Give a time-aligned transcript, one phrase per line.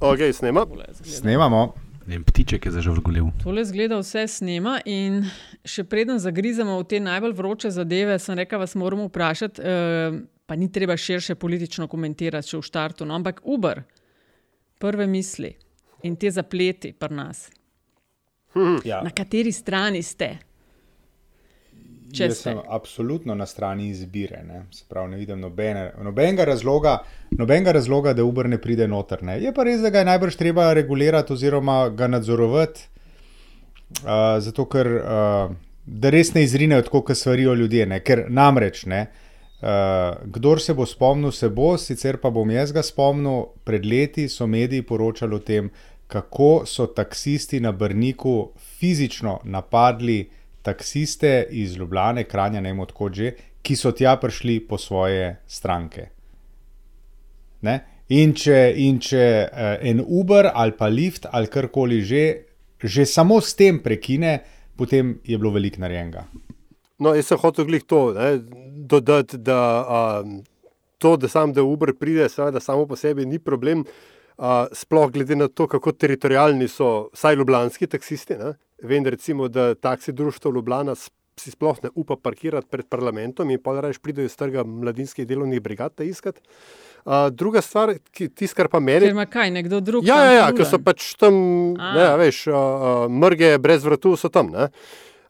[0.00, 0.66] Ok, snema.
[1.04, 1.74] Snemamo.
[2.08, 3.26] En ptiček je zažvrgulil.
[3.42, 5.24] Tole zgleda vse snema in
[5.66, 10.56] še preden zagrizemo v te najbolj vroče zadeve, sem rekel, vas moramo vprašati, eh, pa
[10.56, 13.82] ni treba širše politično komentirati, če v štartu, no, ampak Uber,
[14.78, 15.50] prve misli
[16.02, 17.48] in te zapleti pri nas.
[18.84, 19.02] Ja.
[19.02, 20.36] Na kateri strani ste?
[22.14, 24.42] Če Jaz sem absolutno na strani izbire.
[24.46, 26.98] Ne, Se pravi, ne vidim nobene, nobenega, razloga,
[27.34, 29.24] nobenega razloga, da Uber ne pride noter.
[29.26, 29.38] Ne.
[29.42, 32.86] Je pa res, da ga je najbrž treba regulirati oziroma ga nadzorovati,
[34.04, 37.88] uh, zato ker uh, da res ne izrinejo tako, kot svarijo ljudje.
[37.90, 38.00] Ne.
[38.06, 42.86] Ker namreč, ne, uh, kdor se bo spomnil, se bo, sicer pa bom jaz ga
[42.86, 43.48] spomnil.
[43.66, 45.72] Pred leti so mediji poročali o tem,
[46.06, 50.20] kako so taksisti na Brniku fizično napadli
[50.66, 56.10] taksiste iz Ljubljane, Kranja, ne vem odkot že, ki so tja prišli po svoje stranke.
[57.66, 57.76] Ne?
[58.14, 62.24] In če, in če uh, en Uber ali pa Lyft ali karkoli že,
[62.82, 64.38] že samo s tem prekine,
[64.78, 66.26] potem je bilo veliko narejenega.
[67.02, 68.36] No, jaz sem hotel glih to ne,
[68.88, 69.58] dodati, da
[70.22, 70.38] um,
[71.02, 73.84] to, da sam da Uber pride, seveda samo po sebi ni problem.
[74.36, 78.36] Uh, sploh glede na to, kako teritorijalni so, vsaj ljubljanski taksisti.
[78.36, 78.52] Ne.
[78.82, 80.94] Vem, recimo, da taksi društvo Ljubljana
[81.40, 85.60] si sploh ne upa parkirati pred parlamentom in pa raje pridejo iz trga mladinskih delovnih
[85.60, 86.40] brigad te iskati.
[87.04, 89.06] Uh, druga stvar, tisto, kar pa meni.
[89.06, 90.06] Ker ima kaj, nekdo drug?
[90.06, 91.36] Ja, ja, ja ker so pač tam,
[91.78, 91.92] A.
[91.94, 94.50] ne, veš, uh, mrge brez vratu so tam.
[94.50, 94.70] Ne?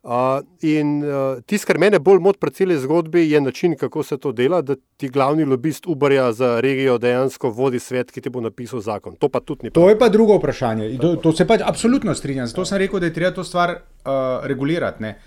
[0.06, 4.16] Uh, in uh, tisto, kar mene bolj moti pri celi zgodbi, je način, kako se
[4.22, 8.40] to dela, da ti glavni lobist Uberja za regijo dejansko vodi svet, ki ti bo
[8.40, 9.16] napisal zakon.
[9.18, 10.92] To pa tudi ni To je pa drugo vprašanje.
[11.02, 12.46] To, to se pač absolutno strinjam.
[12.46, 15.02] Zato sem rekel, da je treba to stvar uh, regulirati.
[15.02, 15.18] Ne.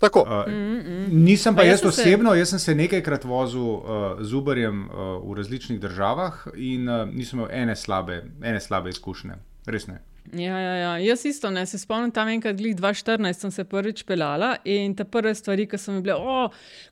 [0.00, 0.24] tako.
[0.24, 0.48] Uh,
[1.12, 3.84] nisem pa Pa jaz jaz sem se- osebno, jaz sem se nekajkrat vozil uh,
[4.20, 9.36] z Uberjem uh, v različnih državah in uh, nisem imel ene slabe, ene slabe izkušnje.
[9.66, 10.00] Res ne.
[10.32, 10.98] Ja, ja, ja.
[10.98, 11.66] Jaz isto ne.
[11.66, 15.78] Se spomnim, tam enkrat, glih 2014, sem se prvič pelala in te prve stvari, ki
[15.78, 16.48] so mi bile, o,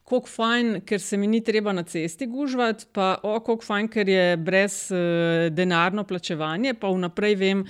[0.07, 4.09] kako fajn, ker se mi ni treba na cesti gužvati, pa o, kako fajn, ker
[4.09, 7.65] je brez uh, denarno plačevanje, pa vnaprej vem,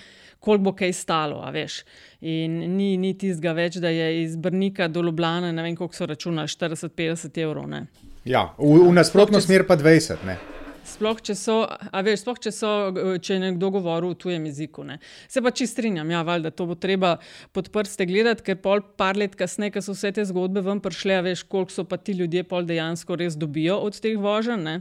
[0.44, 1.80] koliko bo kaj stalo, a veš.
[2.20, 6.08] In ni, ni tistega več, da je iz Brnika do Ljubljana, ne vem, koliko so
[6.10, 7.70] računa, 40-50 evrov.
[7.72, 7.86] Ne.
[8.28, 10.28] Ja, v, v nasprotno smer pa 20.
[10.28, 10.36] Ne.
[10.94, 11.56] Sploh če so,
[12.06, 12.70] veš, sploh če so,
[13.18, 14.84] če je nekdo govoril v tujem jeziku.
[14.86, 15.00] Ne.
[15.30, 17.16] Se pa čist strinjam, ja, valjda, to bo treba
[17.56, 21.20] pod prste gledati, ker pol par let kasneje, ko so vse te zgodbe ven prišle,
[21.30, 24.62] veš, koliko so pa ti ljudje pol dejansko res dobijo od teh voženj.
[24.64, 24.80] ne.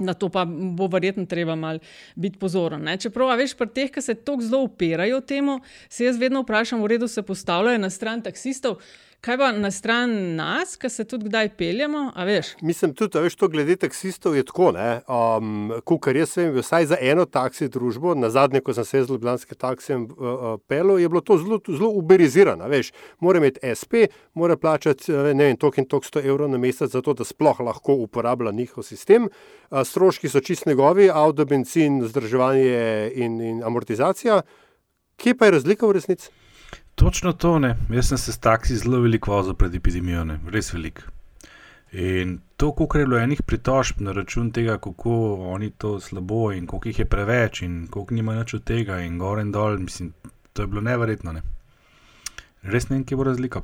[0.00, 1.82] Na to pa bo verjetno treba malo
[2.16, 2.80] biti pozoren.
[2.88, 2.96] Ne?
[2.96, 5.58] Čeprav, veš, pri teh, ki se tako zelo upirajo temu,
[5.92, 8.80] se jaz vedno vprašam, v redu se postavljajo na stran taksistov,
[9.20, 12.12] kaj pa na stran nas, ki se tudi kdaj peljemo.
[12.62, 14.72] Mislim tudi, da to glede taksistov je tako.
[14.72, 19.10] Um, Kar jaz vem, vsaj za eno taksi družbo, na zadnje, ko sem se z
[19.10, 22.68] Ljubljanskim taksijem uh, uh, pelil, je bilo to zelo, zelo uberizirano.
[22.68, 26.58] Veš, mora imeti SP, mora plačati eh, ne vem, toliko in toliko 100 evrov na
[26.58, 29.28] mesec, zato da sploh lahko uporablja njihov sistem.
[29.70, 34.42] Uh, stroški so čist njegovi, avto, benzin, vzdrževanje in, in amortizacija.
[35.20, 36.30] Kje pa je razlika v resnici?
[37.00, 37.76] Točno to ne.
[37.90, 40.38] Jaz sem se s taksi zelo veliko vozil pred epidemijo, ne.
[40.52, 41.02] res veliko.
[41.92, 45.14] In to, koliko je bilo enih pritožb na račun tega, kako
[45.50, 49.18] oni to slabo in koliko jih je preveč in koliko nima nič od tega in
[49.18, 50.12] gor in dol, mislim,
[50.52, 51.32] to je bilo neverjetno.
[51.32, 51.42] Ne.
[52.62, 53.60] Res ne vem, kje bo razlika.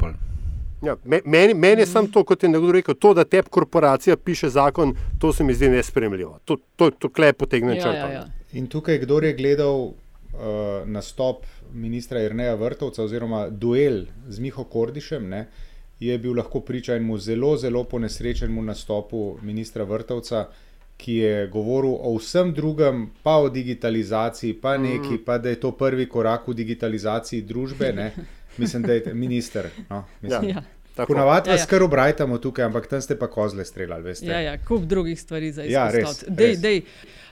[0.83, 4.17] Ja, me- meni, meni je samo to, kot je nekdo rekel, to, da te korporacija
[4.17, 6.39] piše zakon, to se mi zdi nespremljivo.
[6.45, 7.97] To, to, to klej potegne Ja, črto.
[7.97, 8.25] ja, ja.
[8.53, 9.93] In tukaj, kdo je gledal
[10.37, 15.47] uh, nastop ministra Irneja Vrtovca oziroma duel z Miho Kordišem, ne,
[16.01, 20.47] je bil lahko priča enemu zelo, zelo ponesrečenemu nastopu ministra Vrtovca,
[20.97, 25.73] ki je govoril o vsem drugem, pa o digitalizaciji, pa neki, pa da je to
[25.73, 27.93] prvi korak v digitalizaciji družbe.
[27.93, 28.13] Ne.
[28.57, 29.69] Mislim, da je minister.
[29.91, 30.63] No, mislim, Ja.
[30.97, 31.13] Tako.
[31.13, 31.67] Ponavadi Ja, vas ja.
[31.67, 34.27] kar obrajamo tukaj, ampak tam ste pa kozle streljali, veste.
[34.27, 36.25] Ja, ja, kup drugih stvari za Ja, res.
[36.29, 36.61] Dej, res.
[36.61, 36.83] dej,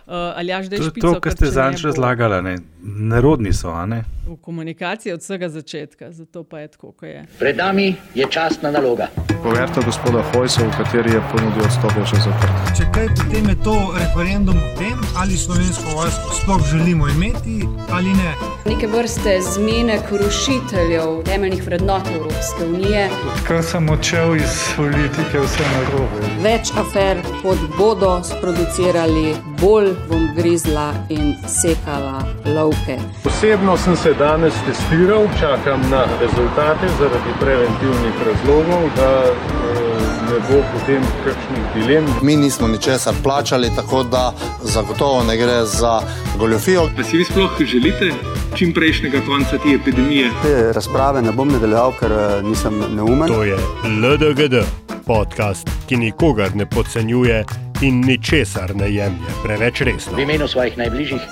[0.06, 2.42] uh, Aljaš, dej To je špico, to, kar ste bo razlagali.
[2.42, 2.56] ne.
[2.86, 4.04] Nerodni so, a ne?
[4.28, 7.24] V komunikaciji od vsega začetka, zato pa je tako, kot je.
[7.38, 9.06] Pred nami je časna naloga.
[9.42, 12.76] Poverta gospoda Hojsa, v kateri je ponudil odstop, je še zaprt.
[12.76, 18.12] Če kaj, potem je to referendum o tem, ali slovensko vojsko sploh želimo imeti ali
[18.12, 18.32] ne.
[18.66, 23.08] neke vrste zmenek rušiteljev temeljnih vrednot Evropske unije.
[23.48, 26.32] Kar sem odšel iz politike, vse narobe.
[26.42, 32.98] Več afer, kot bodo sproducirali, bolj bom grizla in sekala lovke.
[33.24, 39.94] Osebno sem se danes testiral, čakam na rezultate zaradi preventivnih razlogov, da eh,
[40.30, 42.04] ne bo potem kakšnih dilem.
[42.22, 44.32] Mi nismo ničesar plačali, tako da
[44.62, 46.00] zagotovo ne gre za
[46.38, 46.88] goljofijo.
[46.96, 48.12] Pa si vi sploh želite
[48.56, 50.30] čim prejšnjega konca te epidemije?
[50.42, 53.28] Te razprave ne bom nadaljeval, ker eh, nisem neumen.
[53.28, 53.56] To je
[53.88, 54.62] LDGD,
[55.06, 57.42] podcast, ki nikogar ne podcenjuje
[57.82, 60.16] in ničesar ne jemlje preveč resno.
[60.16, 61.22] V imenu svojih najbližjih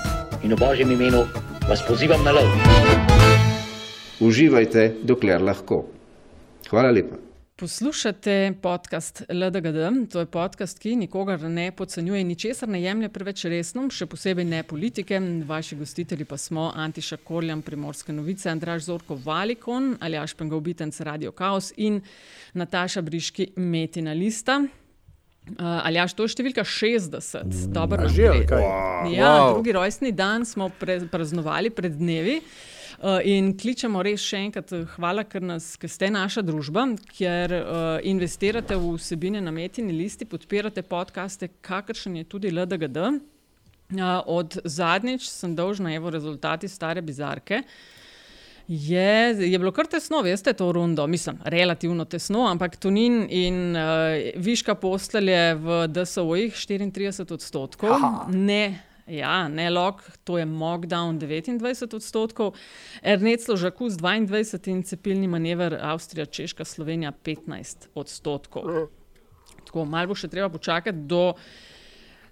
[0.43, 1.23] in v božjem imenu
[1.69, 2.49] vas pozivam na lov.
[4.19, 5.85] Uživajte, dokler lahko.
[6.69, 7.22] Hvala lepa.
[7.55, 13.43] Poslušate podcast LDGD, to je podcast, ki nikogar ne podcenjuje in ničesar ne jemlje preveč
[13.45, 15.19] resno, še posebej ne politike.
[15.45, 21.69] Vaši gostitelji pa smo Antiša Korjan, Primorske novice, Andraš Zorko Valikon, Aljaš Pengovitenc Radio Chaos
[21.77, 22.01] in
[22.57, 24.57] Nataša Briški Metina Lista.
[24.57, 28.45] Uh, Aljaš, to je številka 60, dobro že, naprej.
[28.49, 28.65] kaj?
[29.13, 29.53] Ja, Wow.
[29.53, 32.39] drugi rojstni dan smo pre, praznovali pred dnevi.
[32.41, 32.82] Uh,
[33.25, 36.85] in kličemo res še enkrat, eh, hvala, ker, nas, ker ste naša družba,
[37.17, 43.19] ker uh, investirate v vsebine na metini listi, podpirate podkaste, kakršen je tudi LDGD.
[44.25, 47.61] Od zadnjič sem dolžna, evo, rezultati stare bizarke.
[48.67, 54.15] Je, je bilo kar tesno, veste, to rundo, mislim, relativno tesno, ampak Tunin in uh,
[54.39, 58.25] Viška postelje v DSO-jih 34 odstotkov, Aha.
[58.31, 62.53] ne, ja, ne log, to je Mockdown 29 odstotkov,
[63.01, 68.87] Erneclo Žakus 22 in cepilni manever Avstrija, Češka, Slovenija 15 odstotkov.
[69.65, 71.33] Tako, malo bo še treba počakati do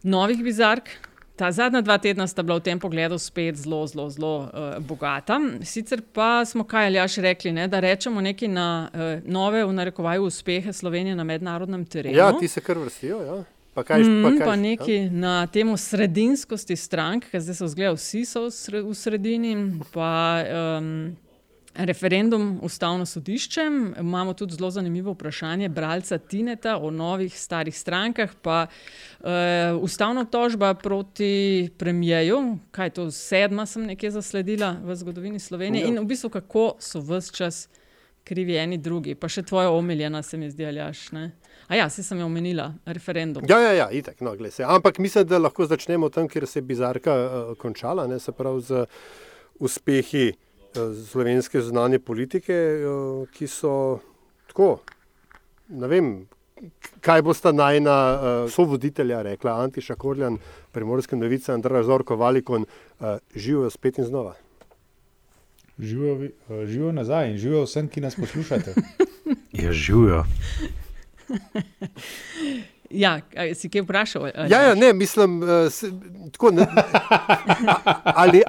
[0.04, 0.90] novih bizark.
[1.36, 5.40] Ta zadnja dva tedna sta bila v tem pogledu spet zelo, zelo, zelo uh, bogata.
[5.66, 9.74] Sicer pa smo, kaj ali jaš rekli, ne, da rečemo nekaj na uh, nove, v
[9.74, 12.18] narekovaju, uspehe Slovenije na mednarodnem terenu.
[12.18, 13.24] Ja, ti se kar vrstijo.
[13.26, 13.40] Ja.
[13.74, 15.10] Pa kaj, Mm, pa kaj, pa nekaj ja.
[15.12, 19.54] na temo sredinskosti strank, ker zdaj so zgleda, vsi so v, sre, v sredini.
[19.94, 20.44] Pa,
[20.78, 21.16] um,
[21.76, 23.62] referendum ustavno sodišče.
[24.00, 28.30] Imamo tudi zelo zanimivo vprašanje bralca Tineta o novih starih strankah.
[28.42, 28.68] Pa
[29.20, 29.28] uh,
[29.82, 35.82] ustavna tožba proti premijeju, kaj je to sedma, sem nekje zasledila v zgodovini Slovenije.
[35.82, 35.88] Ja.
[35.88, 37.70] In v bistvu kako so vse čas
[38.24, 39.16] krivi eni drugi.
[39.16, 41.12] Pa še tvoja omiljena se mi zdi, aljaš.
[41.12, 41.32] Ne?
[41.72, 43.44] A ja, se sem jo omenila, referendum.
[43.48, 44.64] Ja, ja, ja itak, no, glej se.
[44.66, 48.62] Ampak mislim, da lahko začnemo tam, kjer se je bizarka uh, končala, ne, se pravi
[48.62, 48.82] z
[49.58, 53.72] uspehi uh, slovenske zunanje politike, uh, ki so
[54.48, 54.82] tako,
[55.70, 56.12] ne vem,
[57.00, 60.36] kaj bosta najna uh, sovoditelja rekla, Antiša Korjan,
[60.72, 62.68] Primorske novice, Andrej Zorko Valikon,
[63.00, 64.36] uh, živijo spet in znova.
[65.80, 68.76] Živijo, vi- eh, živijo nazaj in živijo vsem, ki nas poslušate.
[69.54, 70.24] Ja, živijo.
[72.92, 73.14] Ja,
[73.56, 74.26] si kaj vprašal?
[74.52, 75.88] Ja, ja, ne, mislim, uh, se,
[76.34, 76.66] tako, ne,
[78.24, 78.42] ali,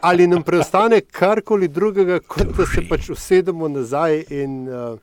[0.00, 4.98] ali nam preostane karkoli drugega, kot da se pač usedemo nazaj in uh,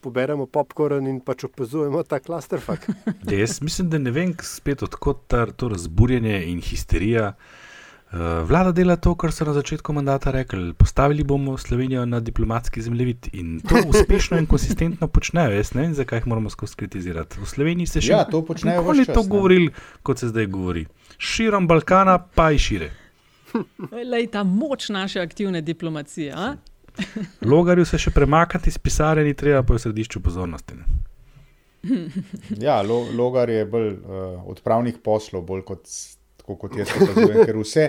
[0.00, 2.88] poberemo popkorn in pač opazujemo ta klasterfak.
[3.28, 7.34] Ja, jaz mislim, da ne vem spet odkot ta, to razburjenje in histerija.
[7.36, 7.67] Uh,
[8.44, 10.72] vlada dela to, kar so na začetku mandata rekli.
[10.72, 15.50] Postavili bomo Slovenijo na diplomatski zemljevid in to uspešno in konsistentno počnejo.
[15.50, 17.40] Jaz ne vem, zakaj jih moramo skozi kritizirati.
[17.40, 19.70] V Sloveniji se še Ja, to počnejo čas, to govorili,
[20.02, 20.86] kot se zdaj govori.
[21.18, 22.90] Širom Balkana, pa i šire.
[24.12, 26.32] Lej, ta moč naše aktivne diplomacije.
[26.32, 26.54] A?
[27.52, 30.78] Logarju se še premakniti iz pisarne, ni treba pa je v središču pozornosti.
[30.80, 30.84] Ne?
[32.58, 35.86] Ja, lo, logar je bolj uh, odpravnih poslov, bolj kot,
[36.48, 37.44] tako kot jaz opazujem.
[37.44, 37.84] Ker vse,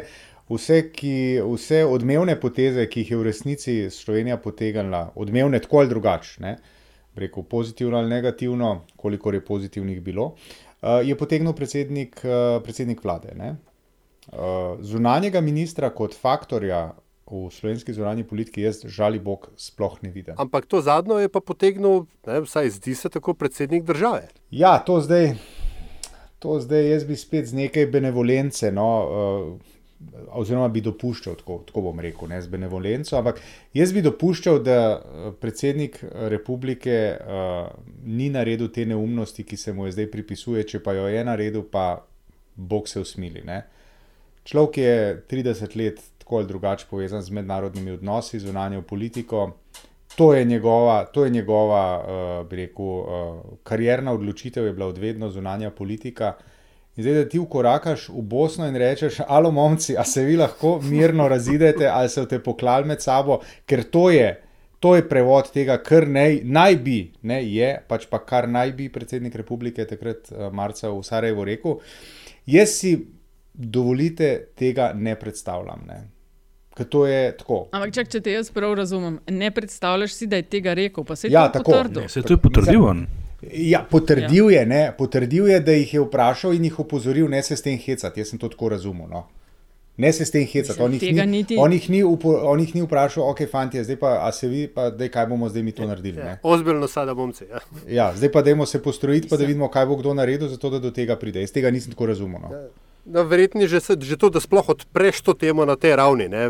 [0.50, 1.16] vse, ki,
[1.46, 6.58] vse odmevne poteze, ki jih je v resnici Slovenija potegnila, odmevne tako ali drugačne,
[7.20, 13.36] rekel pozitivno ali negativno, kolikor je pozitivnih bilo, uh, je potegnil predsednik, uh, predsednik vlade.
[13.36, 13.56] Ne?
[14.30, 16.90] Uh, zunanjega ministra kot faktorja
[17.30, 20.34] v slovenski zunanji politiki jaz, žali Bog, sploh ne vidim.
[20.42, 24.32] Ampak to zadnjo je pa potegnil, ne, vsaj zdi se tako, predsednik države.
[24.50, 25.36] Ja, to zdaj,
[26.40, 29.70] to zdaj jaz bi spet z nekaj benevolence, no, uh,
[30.40, 33.42] oziroma bi dopuščal, tako, tako bom rekel, ne z benevolenco, ampak
[33.76, 35.98] jaz bi dopuščal, da eh, predsednik
[36.32, 37.68] republike uh,
[38.08, 41.66] ni naredil te neumnosti, ki se mu je zdaj pripisuje, če pa jo je naredil,
[41.68, 42.06] pa
[42.56, 43.44] Bog se usmili.
[43.44, 43.66] Ne.
[44.48, 44.96] Človek je
[45.32, 49.52] 30 let tako ali drugače povezan z mednarodnimi odnosi, zunanjo politiko.
[50.20, 53.06] To je njegova, to je njegova uh, rekel, uh,
[53.64, 56.34] karjerna odločitev, je bila odvedno zunanja politika.
[56.96, 60.80] In zdaj, da ti vkorakaš v Bosno in rečeš, alo, momci, a se vi lahko
[60.84, 64.42] mirno razidete ali se boste poklali med sabo, ker to je,
[64.80, 68.92] to je prevod tega, kar naj, naj bi, ne je, pač pa kar naj bi
[68.92, 71.80] predsednik republike takrat uh, marca v Sarajevo rekel.
[72.44, 72.98] Jaz si
[73.54, 75.88] dovolite tega ne predstavljam.
[75.88, 76.19] Ne.
[76.80, 77.66] Ker to je tako.
[77.76, 81.18] Ampak, čak, če te jaz prav razumem, ne predstavljaš si, da je tega rekel, pa
[81.20, 81.74] se je Ja, to tako.
[81.76, 82.06] potrdil.
[82.06, 83.02] Ne, se to je potrdil on.
[83.52, 84.62] Ja, potrdil, ja.
[84.62, 87.76] Je, ne, potrdil je, da jih je vprašal in jih opozoril, ne se s tem
[87.76, 88.24] hecati.
[88.24, 89.12] Jaz sem to tako razumel.
[89.12, 89.26] No.
[90.00, 90.82] Ne se s tem hecati.
[90.82, 91.58] On, niti...
[91.60, 91.72] on,
[92.48, 95.64] on jih ni vprašal, ok, fanti, zdaj pa se vi, pa dej, kaj bomo zdaj
[95.64, 96.24] mi to naredili.
[96.24, 97.48] Ja, Ozbiljno sada bomce.
[97.52, 97.60] Ja.
[97.88, 100.80] ja, zdaj pa dajmo se postrojiti, pa da vidimo, kaj bo kdo naredil, zato da
[100.80, 101.44] do tega pride.
[101.44, 102.40] Jaz tega nisem tako razumel.
[102.42, 102.56] No.
[102.56, 102.68] Ja.
[103.10, 106.30] No, Verjetno je že, že to, da sploh odpreš to temo na tej ravni.
[106.30, 106.50] Ne?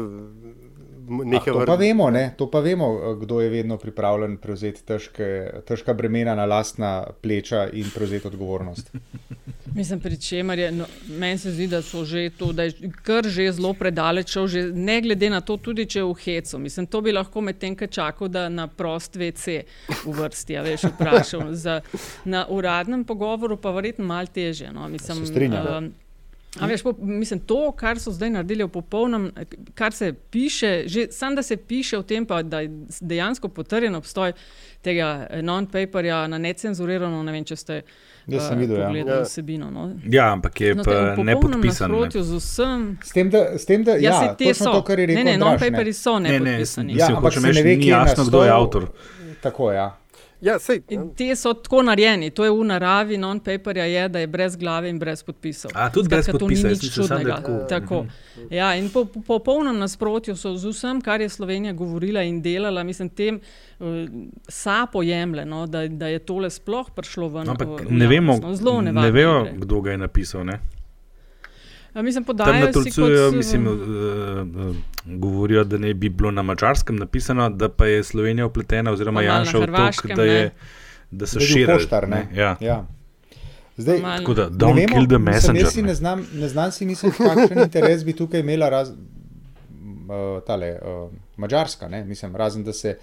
[1.09, 5.27] Ah, to, pa vemo, to pa vemo, kdo je vedno pripravljen prevzeti težke,
[5.65, 8.91] težka bremena na lastna pleča in prevzeti odgovornost.
[9.75, 13.25] Mislim, pri čemer je, no, meni se zdi, da so že to, da je kar
[13.25, 16.59] že zelo predaleč, že ne glede na to, tudi če je v hecu.
[16.59, 19.63] Mislim, to bi lahko med tem, kaj čakal, da na prost VC
[20.05, 21.53] v vrsti, ja, veš, vprašal.
[21.53, 21.81] Za,
[22.25, 24.71] na uradnem pogovoru pa verjetno malo teže.
[24.73, 25.65] No, mislim, se strinjam.
[25.65, 26.08] Uh,
[26.59, 29.29] A veš, po, mislim, to, kar so zdaj naredili v popolnem,
[29.77, 33.95] kar se piše, že samo da se piše o tem, pa, da je dejansko potrjen
[33.95, 34.33] obstoj
[34.81, 37.81] tega non-paperja na necenzurirano, ne vem, če ste.
[38.29, 38.89] Jaz sem uh, videl, ja.
[39.05, 39.21] ja.
[39.23, 39.91] Vsebino, no.
[40.09, 41.91] ja, ampak je no, pa ne podpisan.
[41.91, 42.09] Ne.
[42.09, 42.89] Z, vsem...
[43.03, 44.71] s tem, da, s tem, da ja, ja, te so.
[44.73, 46.39] To, kar je rekel, ne, ne, non-paperi so ne.
[46.39, 48.91] Ne, ne, ja, ampak če me še ni jasno, kdo je avtor.
[49.41, 49.91] Tako, ja.
[50.41, 50.81] Ja, sej,
[51.15, 54.99] Ti so tako narejeni, to je v naravi non-paperja, je, da je brez glave in
[54.99, 55.71] brez podpisov.
[55.75, 57.65] A, tudi Skratka, brez podpisov, to ni nič čudnega.
[57.69, 58.05] Tako.
[58.49, 62.83] Ja, in po, po popolnem nasprotju so z vsem, kar je Slovenija govorila in delala,
[62.83, 63.41] mislim, tem
[63.79, 63.87] uh,
[64.47, 67.45] sapo jemle, no, da, da je tole sploh prišlo ven.
[67.45, 70.45] No, ampak v, ne vemo, no, ne vemo kdo ga je napisal.
[70.45, 70.59] Ne?
[71.95, 77.49] Mislim, Tam na Tulcuju mislim, uh, uh, govorijo, da ne bi bilo na mačarskem napisano,
[77.49, 80.51] da pa je Slovenija upletena, oziroma Janša v to, da, je,
[81.11, 81.87] da so širili.
[82.35, 82.57] Ja.
[82.59, 82.85] Ja.
[83.77, 85.63] Zdaj, tako da, don't vemo, kill the messenger.
[85.63, 90.71] Jaz ne znam, ne znam si misliti, kakšen interes bi tukaj imela raz, uh, tale,
[90.81, 92.03] uh, Mačarska, ne?
[92.05, 92.97] mislim, razen da se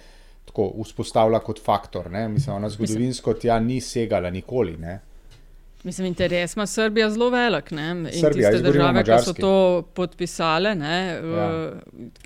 [0.45, 2.11] tako vzpostavlja kot faktor.
[2.11, 2.27] Ne?
[2.29, 4.77] Mislim, ona zgodovinsko tja ni segala nikoli.
[4.77, 4.99] Ne?
[5.83, 7.71] Mislim, interes ima Srbija zelo velik.
[7.71, 7.89] Ne?
[7.91, 11.49] In Srbija, tiste države, ki so to podpisale, ne, ja.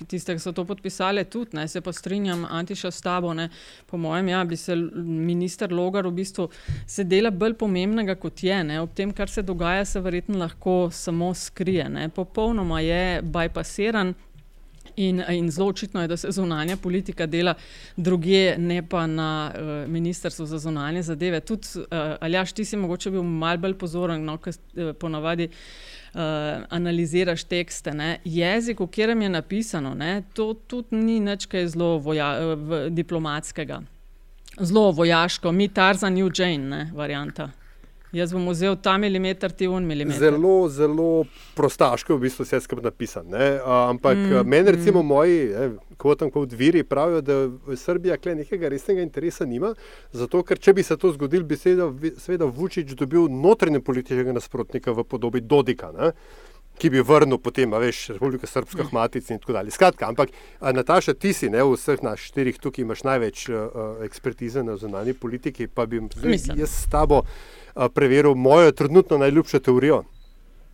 [0.06, 3.34] tiste, ki so to podpisale, tudi ne, se pa strinjam, Antiša s tabo.
[3.34, 3.48] Ne,
[3.86, 6.48] po mojem, ja, bi se minister Logar v bistvu
[6.86, 8.64] sedela bolj pomembnega kot je.
[8.64, 11.88] Ne, ob tem, kar se dogaja, se verjetno lahko samo skrije.
[11.88, 12.08] Ne.
[12.08, 14.14] Popolnoma je bypassiran.
[15.08, 17.54] In, in zelo očitno je, da se zunanja politika dela
[17.96, 21.40] druge, ne pa na uh, Ministrstvu za zunanje zadeve.
[21.40, 21.84] Tudi, uh,
[22.20, 26.20] Aljaš, ti si mogoče bil mal bolj pozoren, no, ker uh, ponavadi uh,
[26.70, 27.94] analiziraš tekste.
[27.94, 28.18] Ne.
[28.24, 33.82] Jezik, v katerem je napisano, ne, to tudi ni nič kaj zelo voja, uh, diplomatskega.
[34.60, 37.50] Zelo vojaško, mi Tarzan, New Jane, ne, varianta.
[38.12, 40.20] Jaz bom vzel ta milimeter, ti un milimeter.
[40.20, 41.24] Zelo, zelo
[41.56, 43.38] prostaško je v bistvu vse skupaj napisano.
[43.64, 45.06] Ampak mm, meni, recimo, mm.
[45.06, 45.38] moji,
[45.96, 47.38] kot tam kot viri, pravijo, da
[47.76, 49.72] Srbija kle nekega resnega interesa nima.
[50.12, 55.08] Zato, ker če bi se to zgodilo, bi seveda Vučić dobil notranje političnega nasprotnika v
[55.08, 55.88] podobi Dodika.
[55.96, 56.12] Ne?
[56.80, 59.70] Ki bi vrnil potem, veš, Republika Srpska, Matica in tako dalje.
[59.70, 64.64] Skratka, ampak, Nataša, ti si, ne, v vseh naših štirih tukaj imaš največ uh, ekspertize
[64.66, 66.00] na zunanji politiki, pa bi
[66.56, 67.22] jaz s tabo
[67.94, 70.02] preveril mojo trenutno najljubšo teorijo.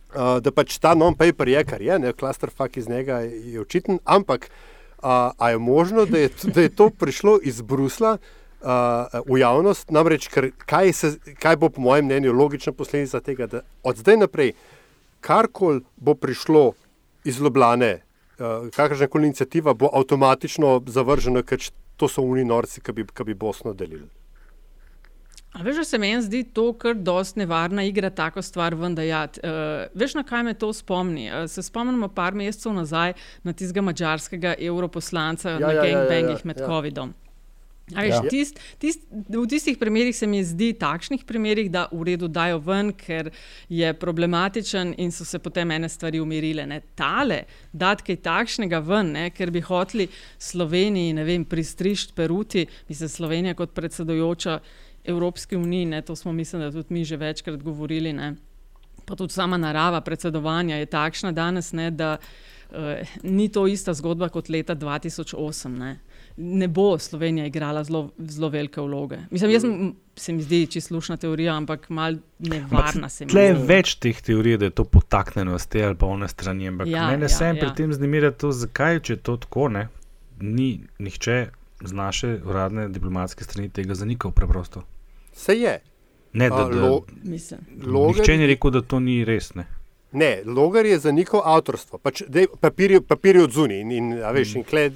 [0.09, 3.99] Uh, da pač ta non-paper je, kar je, ne, cluster fuck iz njega je očiten,
[4.09, 9.37] ampak uh, a je možno, da je, da je to prišlo iz Brusla uh, v
[9.37, 14.01] javnost, namreč ker, kaj, se, kaj bo po mojem mnenju logična posledica tega, da od
[14.01, 14.53] zdaj naprej
[15.21, 16.71] karkoli bo prišlo
[17.23, 18.01] iz Ljubljane,
[18.39, 21.59] uh, kakršna koli inicijativa bo avtomatično zavržena, ker
[21.97, 24.07] to so oni norci, ki bi, bi Bosno delili.
[25.53, 29.39] A veš, da se meni zdi to kar dosti nevarna igra, tako stvar vendajati.
[29.43, 31.25] Uh, eh, veš, na kaj me to spomni?
[31.31, 36.29] Uh, se spomnimo par mesecev nazaj na tistega mačarskega europoslanca ja, na ja, gangbangih ja,
[36.29, 36.67] ja, ja, med ja.
[36.67, 37.13] COVID-om.
[37.95, 38.21] Veš, ja.
[38.29, 42.91] tist, tist, v tistih primerih se mi zdi, takšnih primerih, da v redu dajo ven,
[42.93, 43.31] ker
[43.69, 46.67] je problematičen in so se potem ene stvari umirile.
[46.69, 46.81] Ne.
[46.95, 47.43] Tale,
[47.73, 53.57] da kaj takšnega ven, ne, ker bi hoteli Sloveniji, ne vem, pristrišti peruti, mislim, Slovenija
[53.57, 54.59] kot predsedujoča.
[55.09, 58.13] Evropski uniji, ne, to smo, mislim, da tudi mi že večkrat govorili.
[58.13, 58.35] Ne.
[59.05, 62.77] Pa tudi sama narava predsedovanja je takšna danes, ne, da uh,
[63.23, 65.67] ni to ista zgodba kot leta 2008.
[65.79, 65.97] Ne.
[66.39, 69.17] Ne bo Slovenija igrala zelo, zelo velike vloge.
[69.31, 69.63] Mislim, jaz
[70.15, 73.39] se mi zdi, če slušna teorija, ampak mal nevarna se mi zdi.
[73.39, 76.67] Je več teh teorij, da je to potaknjeno z te ali pa one strani.
[76.71, 77.61] Ampak ja, mene ja, sem ja.
[77.61, 79.87] pri tem znimirja to, zakaj, če je to tako, ne,
[80.39, 80.69] ni
[80.99, 81.39] nihče
[81.83, 84.83] z naše uradne diplomatske strani tega zanikal preprosto.
[85.33, 85.79] Se je.
[86.33, 87.03] Ne, da, da, lo,
[88.07, 89.53] nihče ni rekel, da to ni res.
[89.59, 89.67] Ne.
[90.11, 92.23] Ne, Logar je zanikal avtorstvo, pač
[92.59, 93.81] papir, papir je od zunaj.
[93.83, 94.87] In, in, veš, in kle,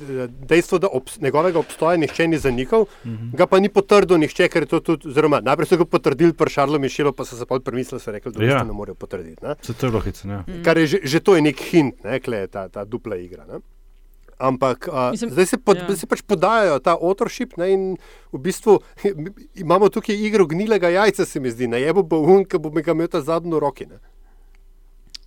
[0.50, 3.36] dejstvo, da obs, njegovega obstoja nihče ni zanikal, mm -hmm.
[3.38, 5.08] ga pa ni potrdil nihče, ker je to tudi.
[5.08, 8.32] Oziroma, najprej so ga potrdili pri Šarlu Mišelu, pa so se pa premislili, so rekli,
[8.32, 8.64] da ja.
[8.64, 9.46] ne morejo potrditi.
[9.46, 9.56] Ne?
[9.62, 10.28] Se to je lohice.
[10.28, 10.44] Ja.
[10.64, 13.46] Kar je že, že to je nek hint, ne, kle, ta, ta dupla igra.
[13.46, 13.60] Ne?
[14.38, 15.96] Ampak a, Mislim, zdaj se, pod, ja.
[15.96, 17.98] se pač podajajo ta otrošip ne, in
[18.34, 18.80] v bistvu
[19.64, 22.82] imamo tukaj igro gnilega jajca, se mi zdi, na jebo bo un, ki bo mi
[22.82, 23.86] ga imel ta zadnjo roki.
[23.86, 24.02] Ne.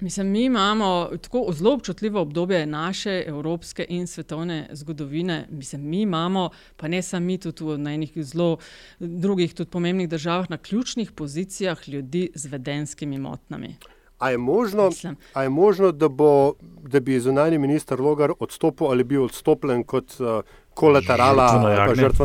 [0.01, 5.47] Mislim, mi imamo tako zelo občutljivo obdobje naše evropske in svetovne zgodovine.
[5.51, 8.57] Mislim, mi imamo, pa ne samo mi, tudi v enih zelo
[8.99, 13.77] drugih, tudi pomembnih državah, na ključnih pozicijah ljudi z vedenskimi motnjami.
[14.19, 14.91] A je, možno,
[15.33, 20.21] a je možno, da, bo, da bi zunani minister Logar odstopil ali bil odstopljen kot
[20.21, 20.41] uh,
[20.75, 21.49] kolaterala,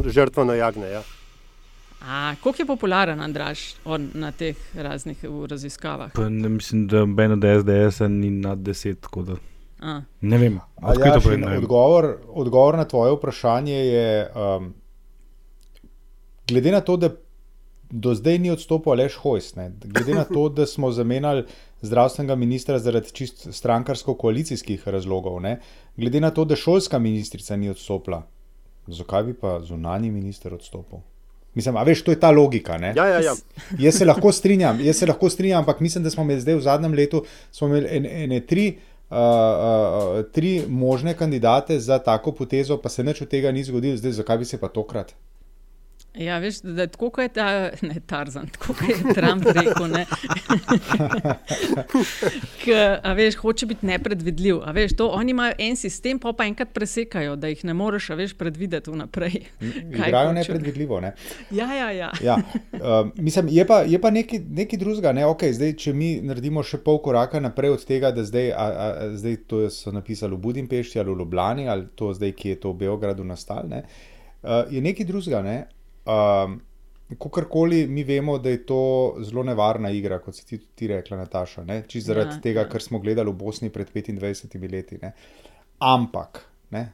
[0.09, 0.89] žrtva na jagne?
[0.89, 1.03] Ja.
[2.43, 3.75] Kako je popularen Andraš
[4.13, 6.11] na teh raznih raziskavah?
[6.13, 9.07] Pa ne mislim, da Ben od SDS ni nad deset.
[10.21, 11.57] Ne vem, ja, to pomeni.
[11.57, 14.73] Odgovor, odgovor na tvoje vprašanje je, um,
[16.47, 17.09] glede na to, da
[17.91, 21.43] do zdaj ni odstopil Aleš Hojs, ne, glede na to, da smo zamenjali
[21.81, 25.59] zdravstvenega ministra zaradi čist strankarsko-koalicijskih razlogov, ne,
[25.97, 28.23] glede na to, da šolska ministrica ni odstopila,
[28.87, 30.99] zakaj bi pa zunani minister odstopil?
[31.53, 32.77] Mislim, a veš, to je ta logika.
[32.95, 33.33] Ja, ja, ja.
[33.85, 36.61] Jaz se lahko strinjam, jaz se lahko strinjam, ampak mislim, da smo imeli zdaj v
[36.61, 37.23] zadnjem letu
[37.61, 38.77] ene, ene tri,
[39.09, 43.97] uh, uh, tri možne kandidate za tako potezo, pa se nič od tega ni zgodilo,
[43.97, 45.13] zdaj zakaj bi se pa tokrat?
[46.15, 49.87] Ja, veš, da tako, kot je ta, ne Tarzan, tako kot je Trump rekel.
[49.87, 50.05] Ne.
[52.63, 54.59] K, a veš, hoče biti nepredvidljiv.
[54.63, 58.09] A veš, to, oni imajo en sistem, pa pa enkrat presekajo, da jih ne moreš
[58.09, 59.39] veš, predvideti vnaprej.
[59.61, 60.99] Igrajo nepredvidljivo.
[60.99, 61.13] Ne?
[61.51, 61.91] Ja, ja.
[61.91, 62.11] ja.
[62.23, 62.37] ja.
[62.73, 65.15] Uh, mislim, je pa, je pa nekaj, nekaj drugega.
[65.15, 65.25] Ne?
[65.31, 69.11] Okay, zdaj, če mi naredimo še pol koraka naprej od tega, da zdaj, a, a,
[69.15, 72.75] zdaj to so napisali v Budimpešti ali v Ljubljani ali to zdaj, ki je to
[72.75, 75.39] v Beogradu nastalo, uh, je nekaj drugega.
[75.45, 75.61] Ne?
[76.05, 76.61] Um,
[77.11, 81.65] Kakorkoli mi vemo, da je to zelo nevarna igra, kot si ti, ti rekla, Nataša.
[81.87, 82.69] Čisto zaradi ja, tega, ja.
[82.69, 84.97] kar smo gledali v Bosni pred 25 leti.
[85.01, 85.11] Ne?
[85.79, 86.45] Ampak,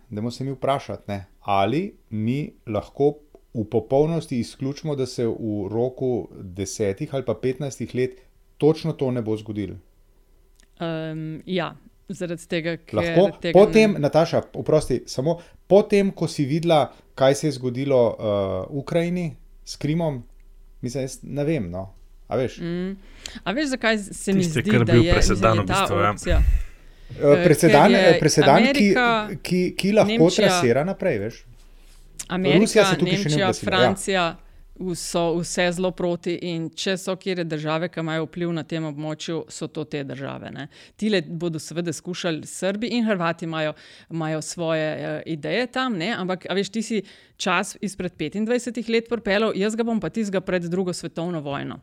[0.10, 3.13] da se mi vprašati, ali mi lahko
[3.54, 8.20] v popolnosti izključimo, da se v roku 10 ali pa 15 let
[8.58, 9.76] točno to ne bo zgodilo.
[10.80, 11.76] Um, ja,
[12.10, 13.28] zaradi tega, ker lahko.
[13.41, 14.06] Tega potem, ne...
[14.08, 16.86] Nataša, oprosti, samo potem, ko si videla
[17.17, 18.26] kaj se je zgodilo uh,
[18.76, 20.24] v Ukrajini s Krimom,
[20.82, 21.72] mislim, jaz ne vem.
[21.72, 21.93] No.
[22.28, 22.58] A, veš?
[22.58, 22.98] Mm.
[23.43, 26.30] A veš, zakaj se mi zdi, da je presedan v bistvu?
[26.30, 26.41] Ja.
[27.08, 31.20] Uh, presedan, presedan Amerika, ki, ki, ki lahko Nemčija, trasira naprej.
[31.20, 31.46] Veš?
[32.28, 33.65] Amerika, Rusija se tukaj Nemčija, še ne uglasi.
[33.65, 34.22] Francija.
[34.22, 34.46] Ja
[34.96, 39.44] so vse zelo proti, in če so kjer države, ki imajo vpliv na tem območju,
[39.50, 40.52] so to te države.
[40.54, 40.68] Ne.
[41.00, 43.74] Tile bodo seveda skušali Srbi in Hrvati imajo,
[44.12, 46.12] imajo svoje uh, ideje tam, ne.
[46.13, 47.02] ampak veš, ti si
[47.38, 51.80] čas izpred 25 let propelal, jaz ga bom pa tizga pred drugo svetovno vojno.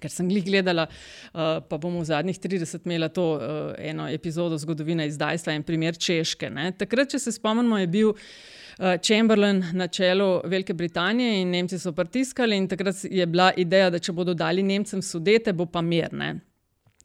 [0.00, 4.58] Ker sem jih gledala, uh, pa bomo v zadnjih 30 imela to uh, eno epizodo
[4.58, 6.50] zgodovine izdajstva in primer Češke.
[6.50, 6.72] Ne.
[6.76, 8.12] Takrat, če se spomnimo, je bil.
[8.12, 13.90] Eh, Chamberlain na čelu Velike Britanije in Nemci so pritiskali, in takrat je bila ideja,
[13.90, 16.12] da če bodo dali Nemcem sudete, bo pa mir.
[16.12, 16.34] Ne?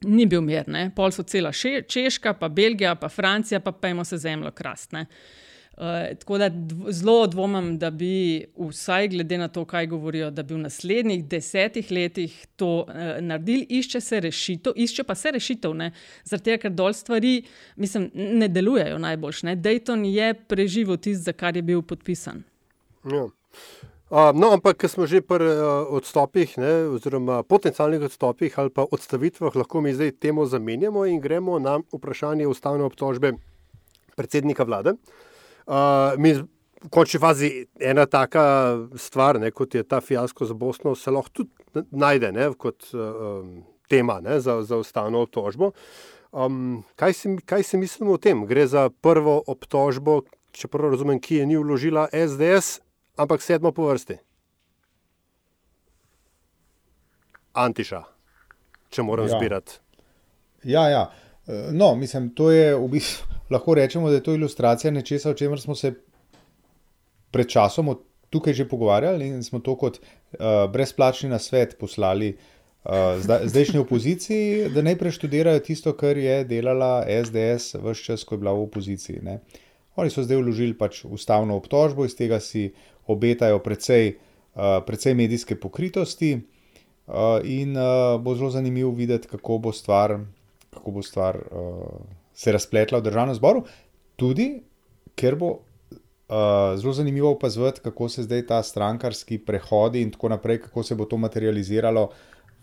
[0.04, 0.90] Ni bil mir, ne?
[0.96, 1.52] pol so cela
[1.88, 5.06] Češka, pa Belgija, pa Francija, pa pojmo se zemljo krastne.
[5.82, 6.52] Uh, tako da
[6.90, 11.88] zelo dvomim, da bi vsaj glede na to, kaj govorijo, da bi v naslednjih desetih
[11.92, 15.74] letih to uh, naredili, išče se rešitev, išče pa se rešitev,
[16.24, 17.32] zaradi tega, ker dol stvari
[17.76, 19.42] mislim, ne delujejo najboljš.
[19.44, 19.56] Ne?
[19.56, 22.44] Dayton je preživel tisto, za kar je bil podpisan.
[23.10, 23.24] Ja.
[23.24, 28.86] Uh, no, ampak, ker smo že pri uh, odstopih, ne, oziroma potencialnih odstopih ali pa
[28.86, 33.34] odstavitvah, lahko mi zdaj temo zamenjamo in gremo na vprašanje ustavne obtožbe
[34.14, 34.94] predsednika vlade.
[34.94, 35.28] Uh,
[35.68, 36.34] Uh, mi,
[36.82, 38.44] v končni fazi, ena taka
[38.98, 43.46] stvar, ne, kot je ta fiasko za Bosno, se lahko tudi najde ne, kot uh,
[43.90, 45.72] tema ne, za, za ustavno obtožbo.
[46.32, 48.46] Um, kaj, si, kaj si mislimo o tem?
[48.48, 50.22] Gre za prvo obtožbo,
[50.56, 52.80] če prav razumem, ki je ni vložila SDS,
[53.20, 54.18] ampak sedmo po vrsti.
[57.62, 58.00] Antiša,
[58.90, 59.36] če moram ja.
[59.36, 59.78] zbirati.
[60.64, 61.04] Ja, ja.
[61.76, 65.60] No, mislim, to je v bistvu lahko rečemo, da je to ilustracija nečesa, o čemer
[65.62, 65.94] smo se
[67.32, 67.96] pred časom
[68.30, 70.40] tukaj že pogovarjali in smo to kot uh,
[70.72, 72.38] brezplačni na svet poslali
[72.84, 72.92] uh,
[73.46, 78.54] zdajšnji opoziciji, da naj preštudirajo tisto, kar je delala SDS vse čas, ko je bila
[78.56, 79.20] v opoziciji.
[79.24, 79.40] Ne.
[79.96, 82.72] Oni so zdaj vložili pač ustavno obtožbo, iz tega si
[83.08, 84.16] obetajo precej,
[84.56, 86.38] uh, precej medijske pokritosti.
[87.12, 90.20] Uh, in uh, bo zelo zanimivo videti, kako bo stvar
[90.72, 93.66] kako bo stvar uh, se razpletla v državnem zboru.
[94.18, 94.48] Tudi,
[95.18, 100.62] ker bo uh, zelo zanimivo opazovati, kako se zdaj ta strankarski prehodi in tako naprej,
[100.66, 102.10] kako se bo to materializiralo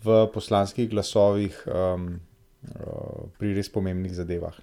[0.03, 2.19] v poslanskih glasovih um,
[2.63, 4.59] uh, pri res pomembnih zadevah,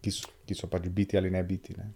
[0.00, 1.76] ki so, ki so pač biti ali ne biti.
[1.76, 1.92] Ne.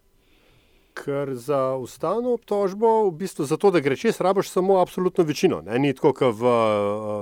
[1.00, 5.62] Ker za ustavno obtožbo, v bistvu zato, da gre čez, rabiš samo absolutno večino.
[5.64, 5.78] Ne?
[5.78, 6.54] Ni tako, kot v.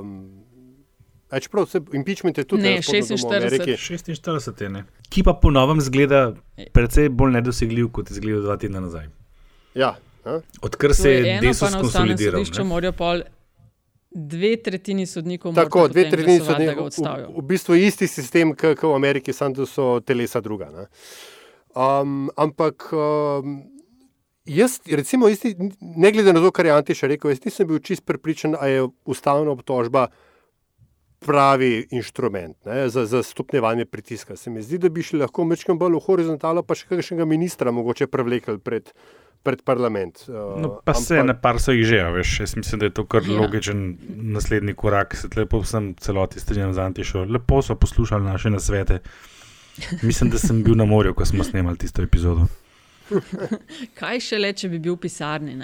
[0.03, 0.48] Um,
[1.29, 4.85] Čeprav se impeachment je tudi ne, 46, 46 je ne.
[5.13, 6.33] Ki pa po novem zgleda
[6.73, 9.11] precej bolj nedosegljiv, kot je izgledal dva tedna nazaj.
[9.77, 9.97] Ja,
[10.63, 12.45] Odkar se je desus konsolidiral.
[12.45, 13.23] Sodišče morajo pol
[14.11, 18.95] dve tretjini sodnikov Tako, dve tretjini sodnikov v, v bistvu je isti sistem, kot v
[18.97, 20.71] Ameriki, samo da so telesa druga.
[21.77, 23.61] Um, ampak um,
[24.49, 28.07] jaz, recimo, isti, ne glede na to, kar je Antiša rekel, jaz nisem bil čist
[28.09, 30.09] prepričan, da je ustavna obtožba
[31.19, 34.37] pravi inštrument ne, za, za stopnjevanje pritiska.
[34.37, 37.75] Se mi zdi, da bi šli lahko mečkam bolj v horizontalo, pa še kakšnega ministra
[37.75, 38.93] mogoče prevlekli pred.
[39.47, 40.25] Pred parlament.
[40.27, 41.05] Uh, no, pa ampak...
[41.07, 42.33] se ne, par so jih že, veš.
[42.43, 43.37] Jaz mislim, da je to kar ja.
[43.39, 43.85] logičen
[44.35, 45.15] naslednji korak.
[45.17, 47.23] Se lepo vsem celoti strinjam z Antišo.
[47.23, 48.99] Lepo so poslušali naše nasvete.
[50.03, 52.49] Mislim, da sem bil na morju, ko smo snemali tisto epizodo.
[54.01, 55.55] Kaj še le, če bi bil v pisarni?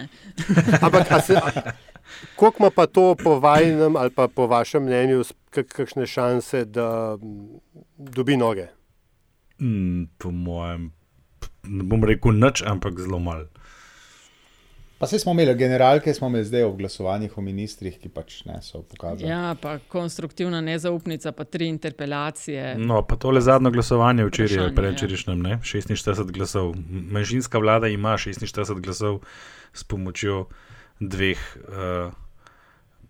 [0.79, 1.11] Ampak,
[2.37, 7.19] Kako ima pa to po vajnem ali pa po vašem mnenju, kakšne šanse, da
[7.99, 8.67] dobi noge?
[9.61, 10.93] Mm, po mojem,
[11.63, 13.47] ne bom rekel nič, ampak zelo malo.
[14.99, 18.61] Pa se smo imeli generalke, smo imeli zdaj o glasovanjih o ministrih, ki pač ne
[18.63, 19.29] so pokazali.
[19.31, 22.77] Ja, pa konstruktivna nezaupnica, pa tri interpelacije.
[22.79, 25.59] No, pa tole zadnje glasovanje včeraj, prečerišnjem, ja.
[25.59, 26.73] 46 glasov.
[26.89, 29.21] Manjšinska vlada ima 46 glasov
[29.73, 30.47] s pomočjo
[31.01, 32.13] dveh uh,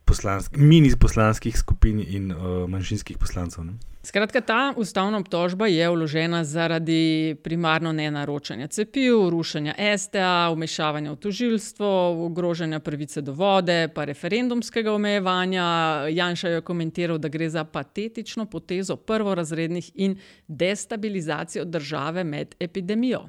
[0.05, 3.65] poslansk, mini poslanskih skupin in uh, manjšinskih poslancev.
[3.65, 3.73] Ne?
[4.05, 11.89] Skratka, ta ustavna obtožba je vložena zaradi primarno nenaročanja cepiv, rušenja STA, umešavanja v tožilstvo,
[12.27, 15.65] ogrožanja pravice do vode, pa referendumskega omejevanja.
[16.13, 20.19] Janša je komentiral, da gre za patetično potezo prvorazrednih in
[20.49, 23.25] destabilizacijo države med epidemijo.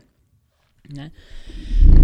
[0.90, 1.12] Ne.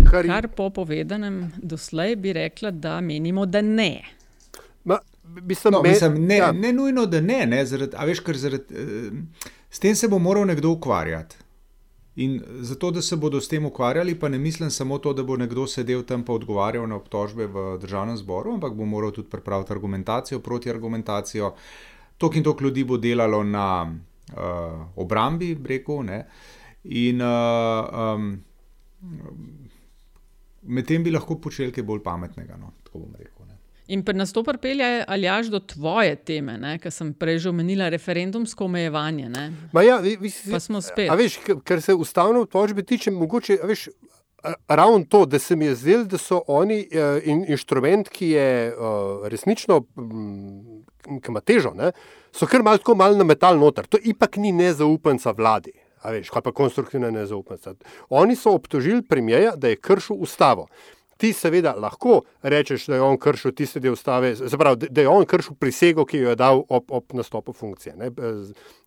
[0.09, 4.01] Kar, Kar po povedanem doslej bi rekla, da menimo, da ne.
[4.83, 6.51] Ma, mislim, no, mislim, ne, ja.
[6.51, 7.45] ne nujno, da ne.
[7.45, 9.17] ne zaradi, veš, zaradi, uh,
[9.69, 11.35] s tem se bo moral nekdo ukvarjati.
[12.15, 15.37] In zato, da se bodo s tem ukvarjali, pa ne mislim samo to, da bo
[15.37, 19.73] nekdo sedel tam in odgovarjal na obtožbe v državnem zboru, ampak bo moral tudi pripraviti
[19.73, 21.53] argumentacijo, proti argumentacijo.
[22.17, 26.03] Tok in tok ljudi bo delalo na uh, obrambi, rekel.
[26.03, 26.25] Ne?
[26.83, 28.43] In uh, um,
[30.61, 32.57] Medtem bi lahko počeli kaj bolj pametnega.
[32.59, 32.73] No,
[33.91, 37.89] In pri nas to pripelje ali až do tvoje teme, ki sem prej že omenila,
[37.89, 39.31] referendumsko omejevanje.
[39.83, 41.09] Ja, vi, vi, pa smo spet.
[41.11, 43.59] A veš, kar se ustavne obtožbe tiče, mogoče.
[43.67, 43.89] Veš,
[44.67, 48.73] Ravno to, da se mi je zdelo, da so oni uh, in, inštrument, ki je
[48.73, 49.83] uh, resnično,
[51.05, 51.91] ki ima težo, ne,
[52.33, 53.85] so kar malo mal na metal noter.
[53.85, 57.75] To ipak ni nezaupnica vladi a veš, kaj pa konstruktivna nezaupnica.
[58.09, 60.67] Oni so obtožili premijeja, da je kršil ustavo.
[61.21, 65.25] Ti seveda lahko rečeš, da je on kršil tiste del ustave, zaprav, da je on
[65.25, 67.93] kršil prisego, ki jo je dal ob, ob nastopu funkcije.
[67.95, 68.09] Ne?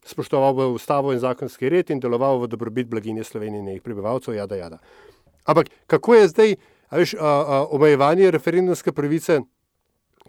[0.04, 4.34] Spoštoval bo ustavo in zakonski red in deloval v dobrobit blaginje Slovenije in njenih prebivalcev,
[4.34, 4.78] jada, jada.
[5.44, 6.56] Ampak kako je zdaj,
[6.90, 9.40] veš, a, a, omejevanje referendumske pravice,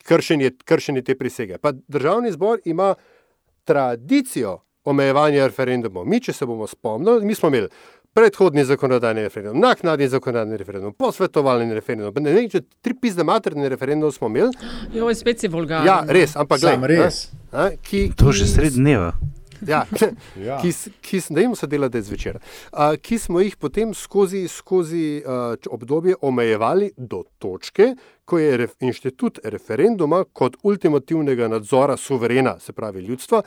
[0.06, 1.58] kršenje, kršenje te prisege?
[1.58, 2.93] Pa državni zbor ima
[3.63, 6.08] tradicijo omejevanja referendumov.
[6.10, 7.69] Mi, če se bomo spomnili, mi smo imeli
[8.15, 14.13] predhodni zakonodajni referendum, naknadni zakonodajni referendum, posvetovalni referendum, ne vem, če tri pizde materni referendum
[14.15, 14.56] smo imeli.
[14.95, 15.84] Jo, spet si vulgar.
[15.88, 16.91] Ja, res, ampak gledaj.
[16.93, 17.24] Res.
[17.52, 19.12] A, ki, to že sred dneva.
[19.67, 19.86] Ja,
[20.39, 20.58] ja.
[20.62, 20.71] Ki,
[21.02, 22.39] ki, da jim se dela, da je zvečer.
[22.71, 27.93] Uh, ki smo jih potem skozi, skozi uh, obdobje omejevali do točke,
[28.26, 33.41] ko je ref, inštitut referenduma kot ultimativnega nadzora suverena, se pravi ljudstva,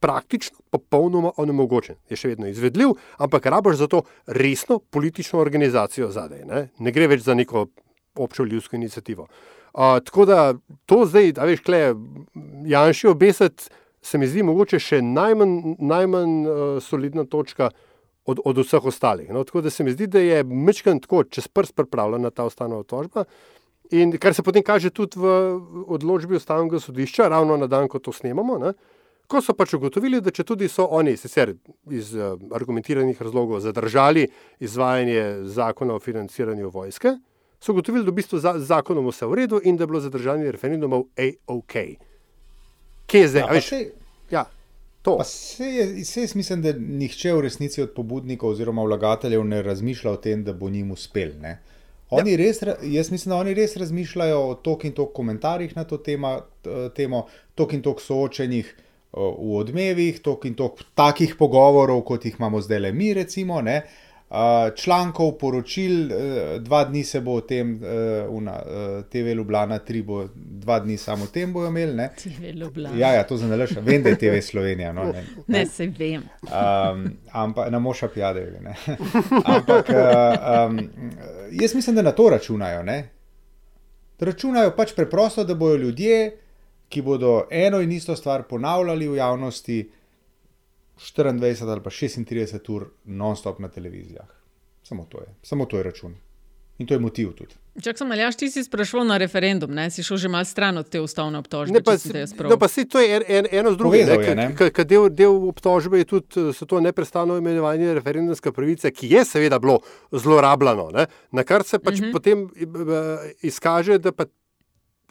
[0.00, 1.96] praktično popolnoma onemogočen.
[2.08, 6.44] Je še vedno izvedljiv, ampak rabaš za to resno politično organizacijo zadaj.
[6.48, 7.66] Ne, ne gre več za neko
[8.16, 9.28] občo ljudsko inicijativo.
[9.70, 10.54] Uh, tako da
[10.86, 11.94] to zdaj, da veš, kle,
[12.66, 13.68] Janši obesati,
[14.02, 17.70] se mi zdi mogoče še najmanj, najmanj uh, solidna točka
[18.24, 19.28] od, od vseh ostalih.
[19.30, 22.80] No, tako da se mi zdi, da je mečkan tako čez prst pripravljena ta ustavna
[22.82, 23.26] tožba.
[23.94, 25.30] In kar se potem kaže tudi v
[25.90, 28.58] odločbi ustavnega sodišča, ravno na dan, ko to snemamo.
[28.58, 28.99] Ne, uh,
[29.30, 31.52] Ko so pač ugotovili, da če tudi so oni, sicer
[31.94, 34.24] iz uh, argumentiranih razlogov, zadržali
[34.58, 35.22] izvajanje
[35.54, 37.14] zakona o financiranju vojske,
[37.62, 40.50] so ugotovili, da v bistvu za, zakonom vse v redu in da je bilo zadržanje
[40.50, 41.76] referendumov A-OK.
[43.06, 43.62] Kje je zdaj?
[43.70, 43.86] Ja,
[44.30, 44.44] ja.
[45.02, 45.18] to.
[45.20, 50.52] Jaz mislim, da nihče v resnici od pobudnikov oziroma vlagateljev ne razmišlja o tem, da
[50.52, 51.36] bo njim uspel.
[51.40, 51.58] Ne?
[52.10, 52.36] Oni ja.
[52.36, 56.40] res, jaz mislim, da oni res razmišljajo o tok in tok komentarjih na to tema,
[56.96, 58.74] temo, tok in tok soočenjih
[59.12, 63.60] v odmevih, tok in tok takih pogovorov, kot jih imamo zdaj le mi, recimo.
[63.62, 63.82] Ne?
[64.76, 66.08] člankov, poročil,
[66.58, 67.80] dva dni se bo o tem,
[68.28, 68.60] una,
[69.10, 71.96] TV Ljubljana, tri bo dva dni samo o tem bojo imeli.
[71.96, 72.10] Ne?
[72.22, 72.96] TV Ljubljana.
[72.96, 74.92] Ja, ja, to za nalaš, vem, da je TV Slovenija.
[74.92, 76.22] No, ne, ne, se vem.
[76.42, 78.60] Um, ampak na moša pijade.
[79.44, 80.78] Ampak um,
[81.50, 82.82] jaz mislim, da na to računajo.
[82.82, 83.08] Ne?
[84.20, 86.36] Računajo pač preprosto, da bodo ljudje,
[86.90, 89.78] ki bodo eno in isto stvar ponavljali v javnosti,
[91.00, 94.26] 24 ali pa 36 ur non-stop na televizijah.
[94.82, 96.16] Samo to je, samo to je račun.
[96.78, 97.54] In to je motiv tudi.
[97.80, 99.90] Če sem ali ti si sprašval na referendum, ne?
[99.92, 101.76] si šel že malo stran od te ustavne obtožbe.
[101.76, 101.94] Ne, pa,
[102.48, 104.08] no, pa si, to je en, en, eno z drugim.
[104.88, 109.78] Del, del obtožbe je tudi to neprestano imenovanje referendumske pravice, ki je seveda bilo
[110.10, 110.88] zlorabljeno.
[110.96, 111.06] Ne?
[111.36, 112.08] Na kar se pač uh mhm.
[112.08, 112.12] -huh.
[112.12, 114.24] potem uh, izkaže, da pa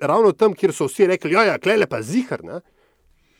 [0.01, 2.43] ravno tam, kjer so vsi rekli, da ja, je klele pa zihar.
[2.43, 2.62] Ne?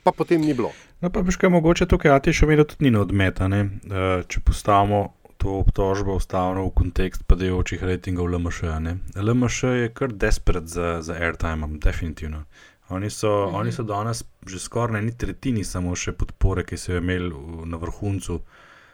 [0.04, 0.72] Pa potem ni bilo.
[1.02, 3.62] No, pa veš, kaj mogoče tukaj, a ti še vedno tudi ni odmetane.
[3.63, 8.76] Uh, če postavimo to obtožbo ustavno v kontekst padajočih rejtingov LMŠ.
[8.84, 8.98] Ne?
[9.15, 12.43] LMŠ je kar desperat za, za airtime, definitivno.
[12.89, 13.60] Oni so, mm -hmm.
[13.60, 17.30] oni so danes že skoraj na eni tretjini samo še podpore, ki so jo imeli
[17.30, 18.39] v, na vrhuncu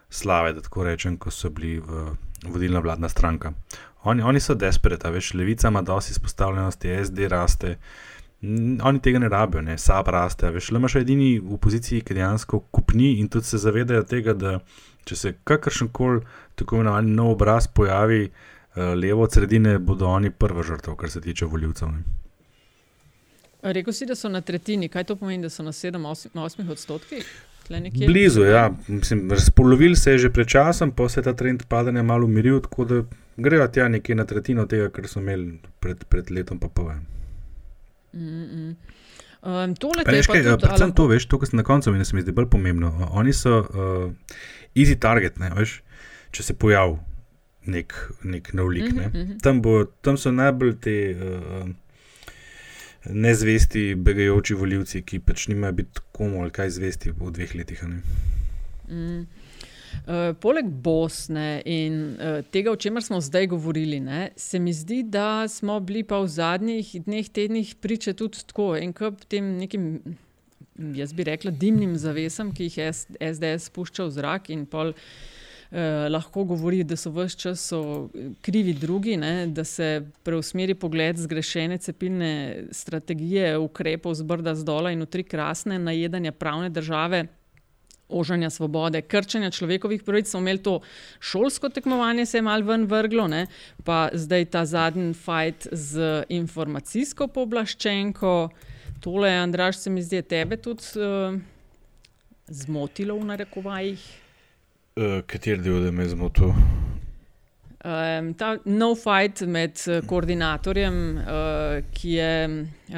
[0.09, 2.15] slave, da tako rečem, ko so bili v,
[2.47, 3.53] vodilna vladna stranka.
[4.05, 7.77] Oni, oni so desperat, veš, levica ima dosti izpostavljenosti, SD raste.
[8.83, 10.51] Oni tega ne rabijo, ne, sab raste.
[10.53, 14.59] Veš, le imaš edini v poziciji, ki dejansko kupni in tudi se zavedajo tega, da
[15.05, 16.21] če se kakršen koli
[16.55, 21.21] tako imenovani nov obraz pojavi uh, levo od sredine, bodo oni prva žrtev, kar se
[21.21, 21.97] tiče voljivcev.
[23.65, 27.25] Rekl si, da so na tretjini, kaj to pomeni, da so na 7-8 odstotkih?
[28.07, 28.71] Blizu, ja.
[29.29, 32.85] Razpolovili se je že pred časom, pa se je ta trend padanja malo umiril, tako
[32.85, 33.03] da
[33.37, 37.05] grejo tja nekje na tretjino tega, kar so imeli pred, pred letom, pa povem.
[38.13, 38.75] Mm -mm.
[39.45, 39.75] Um,
[40.05, 43.09] Predvsem to, veš, to, kar se na koncu mi zdi bolj pomembno.
[43.11, 44.13] Oni so uh,
[44.75, 45.83] easy target, ne, veš,
[46.31, 46.97] če se pojavi
[47.65, 48.93] nek, nek nov lik.
[48.93, 49.07] Ne.
[49.07, 49.41] Mm -hmm.
[49.41, 51.69] tam, bo, tam so najbolj te uh,
[53.09, 57.83] nezvesti, begajoči voljivci, ki pač nimajo biti komu ali kaj zvesti v dveh letih.
[58.89, 59.25] Mm.
[60.05, 65.03] Uh, poleg Bosne in uh, tega, o čemer smo zdaj govorili, ne, se mi zdi,
[65.07, 70.01] da smo bili pa v zadnjih dneh, tednih priče tudi tako in kup tem nekim
[70.95, 72.91] jaz bi rekla, dimnim zavesam, ki jih je
[73.31, 74.93] SDS spuščal v zrak in pol.
[75.75, 78.09] Eh, lahko govori, da so vse čas so
[78.41, 84.93] krivi drugi, ne, da se preusmeri pogled zgrešene cepilne strategije, ukrepov z brda z dola
[84.95, 87.25] in v tri krasne najedanja pravne države.
[88.07, 90.79] Ožanja svobode, krčanja človekovih pravic, smo imeli to
[91.19, 93.47] šolsko tekmovanje, se je malo ven vrglo, ne?
[93.83, 98.49] pa zdaj ta zadnji fajt z informacijsko pooblaščenko.
[99.03, 101.35] Tole, Andraš, se mi zdi, tebe tudi uh,
[102.47, 104.24] zmotilo v narekovajih.
[104.95, 106.53] Uh, Kateri del je me zmotil?
[107.83, 112.29] Um, ta no fight med uh, koordinatorjem, uh, ki je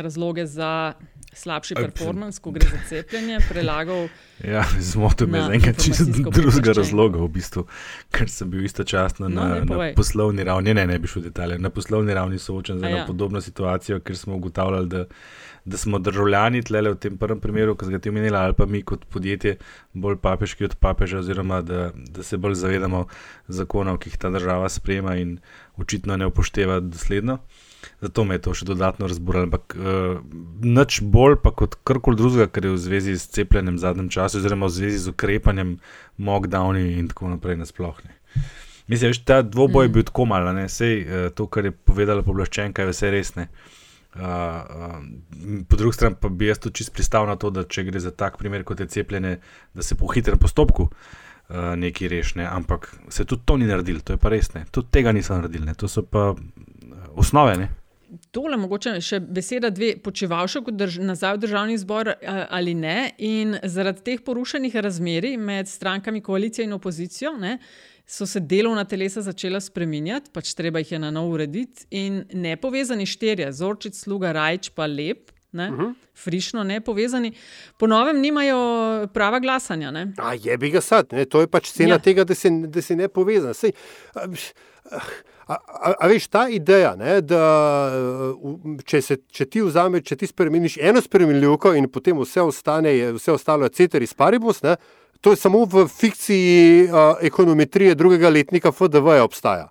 [0.05, 0.93] razloge za
[1.37, 4.07] slabši performance, ko gre za cepljenje, prelagal.
[4.37, 7.63] Ja, zmotil me z enega čisto drugega razloga, v bistvu,
[8.13, 10.75] ker sem bil istočasno no, na, na poslovni ravni.
[10.77, 11.57] Ne, ne, bi šel v detalje.
[11.57, 13.07] Na poslovni ravni soočen z eno ja.
[13.09, 15.05] podobno situacijo, ker smo ugotavljali, da
[15.67, 18.81] da smo državljani tle v tem prvem primeru, ki ste ga omenili, ali pa mi
[18.87, 19.57] kot podjetje,
[19.93, 23.03] bolj papeški od papeža, oziroma da, da se bolj zavedamo
[23.47, 25.37] zakonov, ki jih ta država sprejema in
[25.77, 27.41] očitno ne upošteva dosledno.
[28.01, 29.47] Zato me je to še dodatno razburilo.
[29.47, 30.19] Ampak uh,
[30.61, 34.41] nič bolj pa kot karkoli drugega, kar je v zvezi s cepljenjem v zadnjem času,
[34.41, 35.77] oziroma v zvezi z ukrepanjem,
[36.17, 38.13] mockdowni in tako naprej, nasplošno.
[38.87, 39.93] Mislim, da ta dvoboj je mm.
[39.93, 43.49] bil tako malo, ne vse uh, to, kar je povedala povlaščenka, je vse resne.
[44.17, 45.03] Uh,
[45.69, 48.11] po drugi strani pa bi jaz tudi čist pristal na to, da če gre za
[48.11, 49.37] tak primer, kot je cepljenje,
[49.73, 52.39] da se po hitrem postopku uh, nekaj reši.
[52.39, 52.47] Ne?
[52.49, 54.65] Ampak se tudi to ni naredilo, to je pa res ne.
[54.71, 55.75] Tudi tega niso naredili, ne?
[55.77, 56.31] to so pa
[57.17, 57.57] osnove.
[57.57, 57.67] Ne?
[58.31, 63.11] Tole, mogoče še beseda, dve, počeval še kot drž nazaj v državni zbor ali ne.
[63.19, 67.57] In zaradi teh porušenih razmerij med strankami koalicije in opozicijo, ne,
[68.07, 71.83] so se delovna telesa začela spreminjati, pač treba jih je na novo urediti.
[71.91, 75.67] In nepovezani štirje, Zorčic, Sluga, Rajč, pa Lep, ne?
[75.67, 75.93] uh -huh.
[76.15, 77.33] frišno ne povezani,
[77.77, 79.91] po novem nimajo prava glasanja.
[79.91, 80.13] Ne?
[80.17, 81.25] A je bi ga sad, ne?
[81.25, 81.99] to je pač cena ja.
[81.99, 83.53] tega, da si, da si ne povezan.
[83.53, 83.71] Sej,
[84.15, 84.27] a,
[84.91, 84.99] a,
[85.47, 87.41] a, a, a veš, ta ideja, ne, da
[88.83, 93.31] če, se, če ti vzameš, če ti spremeniš eno spremenljivko in potem vse, ostane, vse
[93.31, 94.75] ostalo je ceteris paribus, ne,
[95.21, 99.69] to je samo v fikciji uh, ekonometrije drugega letnika FDV obstaja.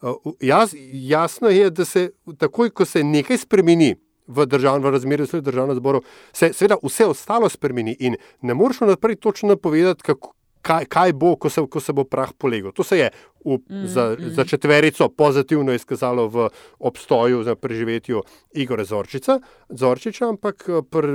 [0.00, 3.96] Uh, jas, jasno je, da se takoj, ko se nekaj spremeni
[4.28, 6.02] v državnem razmerju, v državnem zboru,
[6.32, 11.36] se seveda vse ostalo spremeni in ne moreš naprej točno napovedati, kako, kaj, kaj bo,
[11.36, 12.72] ko se, ko se bo prah polegel.
[12.72, 13.10] To se je
[13.44, 14.30] v, mm, za, mm.
[14.36, 18.22] za četverico pozitivno izkazalo v obstoju, za preživetju
[18.54, 21.12] Igora Zorčica, Zorčiča, ampak pri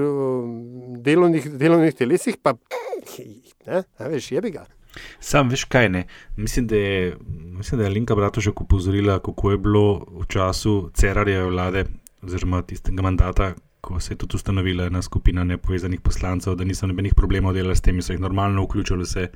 [1.03, 2.53] delovnih, delovnih telesih pa
[3.67, 4.65] ne, ne veš, je bi ga.
[5.19, 6.06] Sam veš kaj ne.
[6.38, 7.17] Mislim, da je,
[7.58, 11.86] mislim, da je Linka Bratošek upozorila, kako je bilo v času Cerarjeve vlade
[12.23, 17.15] oziroma tistega mandata, ko se je tudi ustanovila ena skupina nepovezanih poslancev, da niso nobenih
[17.15, 19.27] problemov delali s tem, so jih normalno vključili vse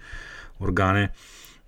[0.63, 1.09] organe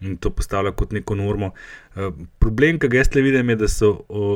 [0.02, 1.52] in to postavlja kot neko normo.
[1.96, 4.30] Uh, problem, ki ga jaz le vidim, je, da so o,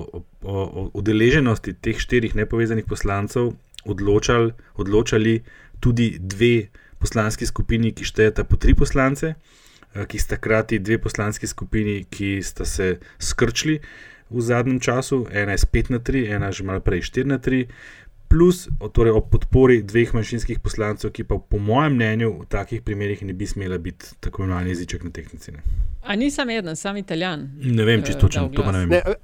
[0.43, 3.53] o, o udeleženosti teh štirih nepovezanih poslancev
[3.87, 5.37] odločali, odločali
[5.79, 6.67] tudi dve
[6.99, 9.35] poslanski skupini, ki štejeta po tri poslance,
[9.95, 13.79] uh, ki sta hkrati dve poslanski skupini, ki sta se skrčili.
[14.33, 17.37] V zadnjem času, ena je spet na tri, ena je že malo prej štiri na
[17.37, 17.67] tri,
[18.33, 23.21] plus torej ob podpori dveh manjšinskih poslancev, ki pa po mojem mnenju v takih primerih
[23.29, 25.53] ne bi smela biti tako imenovan jeziček na tehnici.
[25.53, 25.61] Ne.
[26.03, 27.47] A nisem eden, sem italijan.
[27.63, 29.15] Ne vem, če točno to pa ne vem.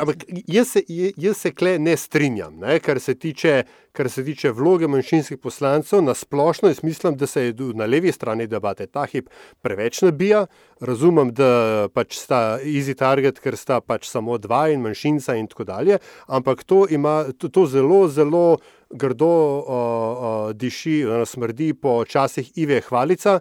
[0.00, 4.50] Ampak jaz se, jaz se kle ne strinjam, ne, kar se tiče kar se tiče
[4.50, 9.04] vloge manjšinskih poslancev, na splošno jaz mislim, da se je na levi strani debate ta
[9.04, 9.28] hip
[9.62, 10.46] preveč nabija.
[10.80, 15.64] Razumem, da pač sta easy target, ker sta pač samo dva in manjšinca in tako
[15.68, 18.46] dalje, ampak to ima to, to zelo, zelo
[18.90, 23.40] grdo uh, uh, diši, uh, smrdi po časih Ive Hvalica,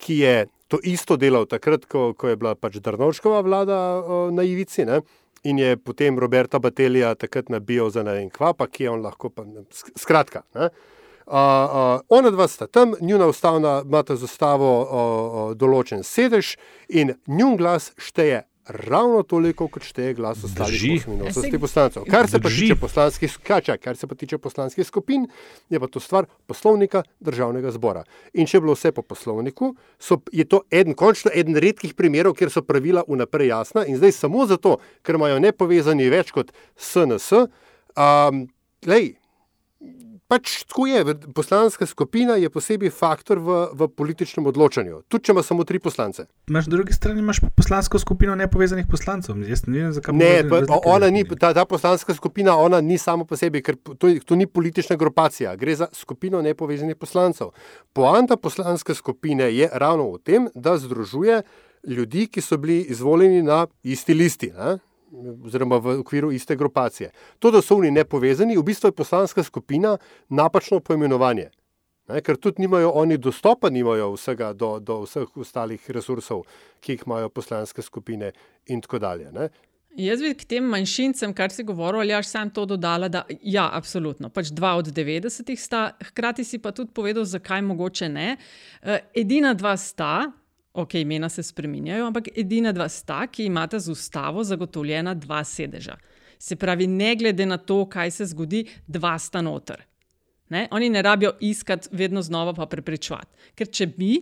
[0.00, 0.34] ki je
[0.70, 4.86] to isto delal takrat, ko, ko je bila pač Drnovškova vlada uh, na Ivici.
[4.86, 5.02] Ne?
[5.42, 9.02] in je potem Roberta Batelija takrat nabijal za ne vem kva, pa ki je on
[9.02, 9.30] lahko.
[9.30, 9.44] Pa,
[9.96, 10.42] skratka.
[10.54, 10.68] Ne?
[11.26, 16.56] Uh, uh, ona dva sta tam, njuna ustavna ima za ustavo uh, uh, določen sedež
[16.88, 20.78] in njun glas šteje ravno toliko, kot šteje glas ostalih
[21.60, 22.04] poslancev.
[22.10, 22.40] Kar se,
[23.42, 25.26] kača, kar se pa tiče poslanskih skupin,
[25.70, 28.04] je pa to stvar poslovnika državnega zbora.
[28.32, 32.36] In če je bilo vse po poslovniku, so, je to eden, končno eden redkih primerov,
[32.38, 37.46] kjer so pravila vnaprej jasna in zdaj samo zato, ker imajo nepovezani več kot SNS.
[37.98, 38.46] Um,
[38.86, 39.14] lej,
[40.30, 45.42] Pač tako je, poslanska skupina je posebej faktor v, v političnem odločanju, tudi če ima
[45.42, 46.28] samo tri poslance.
[46.46, 49.40] Imaš na drugi strani imaš poslansko skupino nepovezanih poslancev.
[49.42, 50.14] Jaz ne vem, zakaj.
[50.14, 54.38] Ne, pa, ona ni, ta, ta poslanska skupina ni samo po sebi, ker to, to
[54.38, 57.50] ni politična grupacija, gre za skupino nepovezanih poslancev.
[57.92, 61.42] Poanta poslanske skupine je ravno v tem, da združuje
[61.90, 64.52] ljudi, ki so bili izvoljeni na isti listi.
[64.54, 64.78] Ne?
[65.44, 67.10] Oziroma v okviru iste grupacije.
[67.38, 69.96] To, da so oni nepovezani, v bistvu je poslanska skupina
[70.28, 71.50] napačno poimenovanje.
[72.10, 76.42] Ne, ker tudi nimajo oni dostopa, nimajo vsega do, do vseh ostalih resursov,
[76.80, 78.32] ki jih imajo poslanske skupine,
[78.66, 79.30] in tako dalje.
[79.32, 79.50] Ne.
[79.98, 83.68] Jaz bi k tem manjšincem, kar si govoril, ali až sam to dodala, da ja,
[83.74, 84.30] absolutno.
[84.30, 88.36] Pač dva od 90-ih sta, hkrati si pa tudi povedal, zakaj mogoče ne.
[88.82, 90.30] Eh, edina dva sta,
[90.72, 95.96] ok, imena se spremenjajo, ampak edina dva sta, ki imata z ustavo zagotovljena dva sedeža.
[96.38, 99.82] Se pravi, ne glede na to, kaj se zgodi, dva sta noter.
[100.50, 100.68] Ne?
[100.70, 103.50] Oni ne rabijo iskati vedno znova pa preprečevati.
[103.54, 104.12] Ker če bi.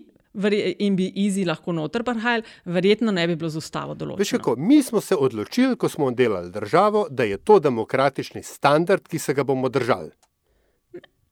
[0.79, 4.39] In bi izi lahko noter prihajali, verjetno ne bi bilo z ustavo določeno.
[4.39, 9.19] Kako, mi smo se odločili, ko smo delali državo, da je to demokratični standard, ki
[9.19, 10.13] se ga bomo držali.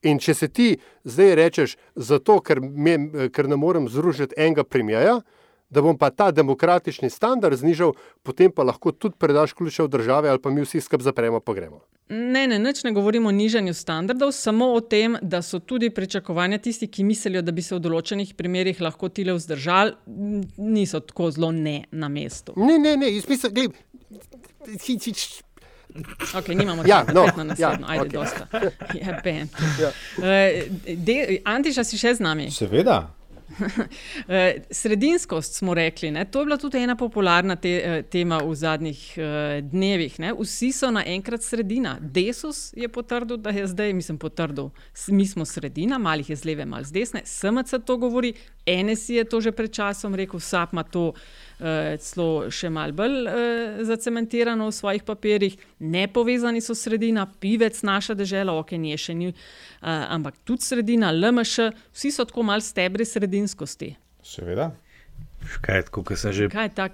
[0.02, 5.20] In če se ti zdaj rečeš, zato ker, me, ker ne morem združiti enega primjera,
[5.70, 10.30] da bom pa ta demokratični standard znižal, potem pa lahko tudi predaš ključe v države
[10.30, 11.80] ali pa mi vsi skupaj zapremo, pa gremo.
[12.09, 16.59] Ne, ne, neč ne govorimo o nižanju standardov, samo o tem, da so tudi pričakovanja
[16.59, 19.96] tisti, ki mislijo, da bi se v določenih primerjih lahko tile vzdržali,
[20.56, 22.54] niso tako zelo ne na mestu.
[22.56, 23.61] Ne, ne, ne, jaz mislim, da
[26.35, 28.12] Okay, nimamo ja, no, na naslednjo, ja, ajde, okay.
[28.12, 28.46] dosta.
[29.06, 29.20] Ja,
[29.80, 29.92] ja.
[30.18, 32.50] uh, Antiša si še z nami?
[32.50, 33.16] Seveda.
[34.28, 36.24] Eh, sredinskost smo rekli, ne?
[36.24, 39.24] to je bila tudi ena popularna te, eh, tema v zadnjih uh,
[39.62, 40.18] dnevih.
[40.18, 40.32] Ne?
[40.35, 41.96] Vsi so naenkrat sredina.
[42.00, 44.70] Desus je potrdil, da je zdaj, mislim, potrdil,
[45.09, 47.23] mi smo sredina, malih je z leve, malih z desne.
[47.25, 48.35] SMC to govori,
[48.66, 51.21] NSI je to že pred časom rekel, SAP ima to uh,
[51.59, 58.15] celo še mal bolj uh, zacementirano v svojih papirjih, ne povezani so sredina, pivec naša
[58.15, 63.09] država, ok, ni še ni, uh, ampak tudi sredina, LMŠ, vsi so tako mal stebri
[63.09, 63.94] sredinskosti.
[64.27, 64.75] Seveda.
[65.63, 66.48] Kaj, kot sem že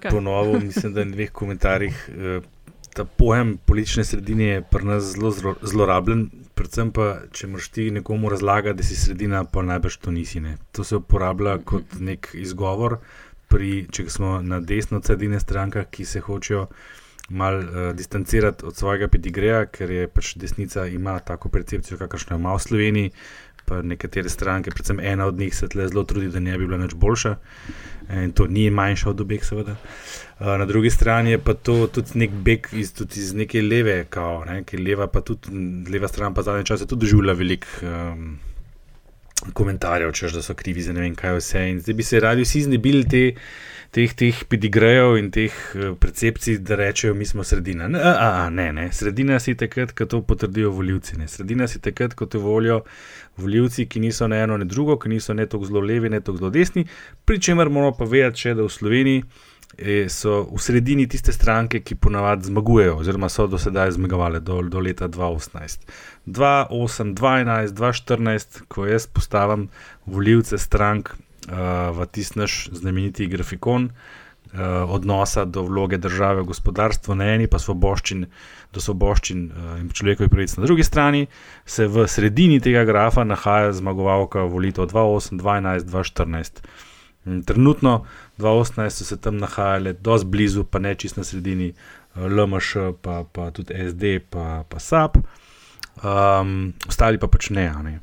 [0.09, 2.03] ponovil, mislim, da na dveh komentarjih.
[2.13, 2.51] Uh,
[2.93, 5.31] Ta pojem politične sredine je pri nas zelo
[5.65, 10.43] zlorabljen, predvsem pa, če moraš ti nekomu razlagati, da si sredina, pa najbrž to nisi.
[10.43, 10.59] Ne.
[10.77, 12.99] To se uporablja kot nek izgovor,
[13.53, 16.67] pri, če smo na desno od sredine strankah, ki se hočejo
[17.29, 22.55] malo uh, distancirati od svojega pedigreja, ker je pač desnica ima tako percepcijo, kakršno ima
[22.55, 23.11] v Sloveniji.
[23.63, 26.81] Pa nekatere stranke, predvsem ena od njih, se tle zelo trudi, da ne bi bila
[26.81, 27.31] več boljša.
[28.19, 29.77] In to ni manjša od obeh, seveda.
[29.77, 34.01] Uh, na drugi strani je pa to tudi nek beg iz, tudi iz neke leve,
[34.11, 34.65] kao, ne?
[34.67, 35.53] ker leva, pa tudi
[35.93, 37.71] leva stran, pa zadnje čase tudi doživlja veliko.
[37.87, 38.33] Um,
[39.53, 41.67] komentarjev, češ, da so krivi za ne vem kaj vse.
[41.69, 43.23] In zdaj bi se radi vsi znebili te,
[43.91, 47.87] teh, teh pedigrejev in teh uh, percepcij, da rečejo, mi smo sredina.
[47.87, 48.89] Ne, a, a, ne, ne.
[48.91, 51.17] sredina si takrat, ko to potrdijo voljivci.
[51.17, 51.27] Ne.
[51.27, 52.81] Sredina si takrat, ko te volijo
[53.37, 56.37] voljivci, ki niso ne eno, ne drugo, ki niso ne tako zelo levi, ne tako
[56.37, 56.85] zelo desni.
[57.25, 59.25] Pričemer moramo pa vedeti, še, da v Sloveniji.
[59.77, 64.61] E, so v sredini tiste stranke, ki ponavadi zmagujejo, oziroma so do sedaj zmagovali do,
[64.61, 65.87] do leta 2018.
[66.27, 69.69] 2008, 2012, 2014, ko jaz postavim
[70.05, 74.59] voljivce strank uh, v tisti naš znameniti grafikon uh,
[74.93, 78.25] odnosa do vloge države v gospodarstvu na eni, pa svoboščin
[78.73, 81.25] do svoboščin uh, in človekovih pravic na drugi strani,
[81.65, 86.67] se v sredini tega grafa nahaja zmagovalka volitev 2008, 2012, 2014.
[87.23, 88.05] Trenutno,
[88.37, 91.73] 2018 so se tam nahajali, dosti blizu, pa ne čist na sredini,
[92.15, 95.17] LMŠ, pa, pa tudi SD, pa, pa SAP,
[96.03, 97.65] um, ostali pa pač ne.
[97.83, 97.99] ne.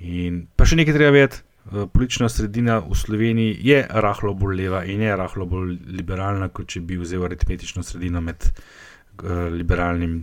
[0.00, 1.44] In pa še nekaj treba vedeti.
[1.70, 6.80] Politična sredina v Sloveniji je rahlo bolj leva in je rahlo bolj liberalna, kot če
[6.80, 10.22] bi vzel aritmetično sredino med uh, liberalnim,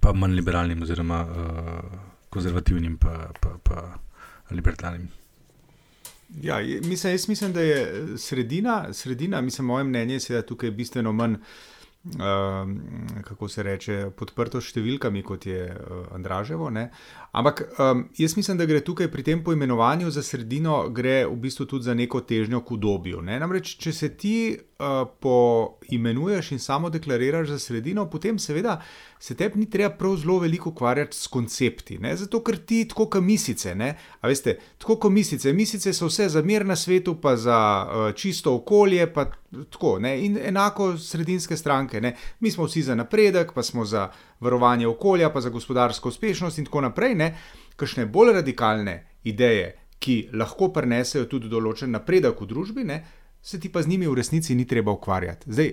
[0.00, 1.98] pa manj liberalnim, oziroma uh,
[2.32, 5.10] konzervativnim, pa, pa, pa libertarnim.
[6.40, 11.12] Ja, mislim, jaz mislim, da je eh, sredina, sredina mislim, moje mnenje je tukaj bistveno
[11.12, 11.34] manj,
[12.04, 12.12] uh,
[13.24, 16.70] kako se reče, podprto s številkami, kot je uh, Andraževo.
[16.70, 16.90] Ne?
[17.32, 21.64] Ampak um, jaz mislim, da gre tukaj pri tem poimenovanju za sredino, gre v bistvu
[21.66, 23.22] tudi za neko težnjo k udobju.
[23.24, 23.38] Ne?
[23.40, 28.82] Namreč, če se ti uh, poimenuješ in samo deklariraš za sredino, potem seveda
[29.18, 31.96] se tebi ni treba prav zelo veliko ukvarjati s koncepti.
[31.98, 32.12] Ne?
[32.16, 33.72] Zato, ker ti tako kot misice.
[34.22, 35.52] Veste, tako kot misice.
[35.56, 39.30] Misice so vse za mir na svetu, pa za uh, čisto okolje, pa
[39.70, 39.98] tako.
[40.04, 40.18] Ne?
[40.26, 42.00] In enako sredinske stranke.
[42.00, 42.12] Ne?
[42.40, 44.10] Mi smo vsi za napredek, pa smo za
[44.42, 47.16] varovanje okolja, pa za gospodarsko uspešnost in tako naprej.
[47.76, 49.72] Kakšne bolj radikalne ideje,
[50.02, 53.02] ki lahko prenesejo tudi določen napredek v družbi, ne?
[53.42, 55.50] se ti pa z njimi v resnici ni treba ukvarjati.
[55.50, 55.72] Zdaj,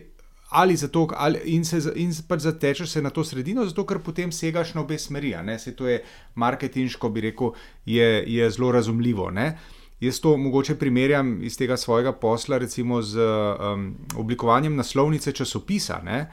[0.49, 4.31] ali zato, ali, in se in pač zatečeš se na to sredino, zato ker potem
[4.31, 5.35] segaš na obe smeri.
[5.59, 6.01] Se to je
[6.35, 7.51] marketinško, bi rekel,
[7.85, 9.29] je, je zelo razumljivo.
[9.31, 9.57] Ne?
[9.99, 16.31] Jaz to mogoče primerjam iz tega svojega posla, recimo z um, oblikovanjem naslovnice časopisa, ne?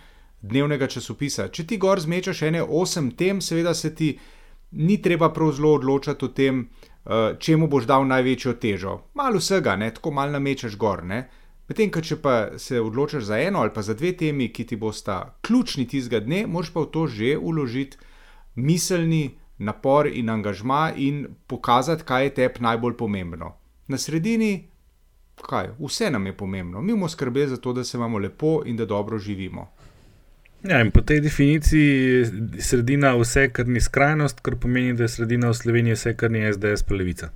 [0.49, 1.49] Dnevnega časopisa.
[1.49, 4.15] Če ti gor zmečeš ene osem tem, seveda se ti
[4.73, 9.01] ni treba prav zelo odločati o tem, uh, čemu boš dal največjo težo.
[9.15, 9.91] Malo vsega, ne?
[9.95, 11.05] tako malo namečeš gor.
[11.05, 11.27] Ne?
[11.69, 15.37] Medtem, če pa se odločiš za eno ali pa za dve temi, ki ti bosta
[15.43, 17.99] ključni tistega dne, moš pa v to že uložiti
[18.55, 23.55] miselni napor in angažma in pokazati, kaj je tebi najbolj pomembno.
[23.89, 24.69] Na sredini,
[25.43, 28.77] kaj, vse nam je pomembno, mi moramo skrbeti za to, da se imamo lepo in
[28.77, 29.73] da dobro živimo.
[30.69, 35.15] Ja, in po tej definiciji je sredina vse, kar ni skrajnost, kar pomeni, da je
[35.15, 37.31] sredina v Sloveniji vse, kar ni SDS pa levica.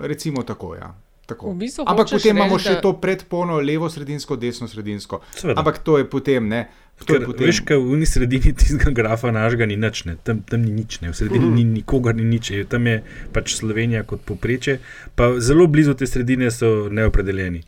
[0.00, 0.94] Recimo tako, ja.
[1.24, 5.22] V bistvu Ampak potem imamo še to predpono, levo, sredinsko, desno, sredinsko.
[5.32, 5.56] Sveda.
[5.56, 6.66] Ampak to je potem, ne.
[7.00, 7.48] Ker, potem...
[7.48, 10.18] Veš, kaj v sredini tistega grafa našega ni nič, ne.
[10.20, 11.14] Tam, tam ni nič, ne.
[11.14, 11.54] v sredini mm.
[11.56, 13.00] ni nikogar, ni nič, tam je
[13.32, 14.78] pač Slovenija kot popreče.
[15.16, 17.64] Pa zelo blizu te sredine so neopredeljeni,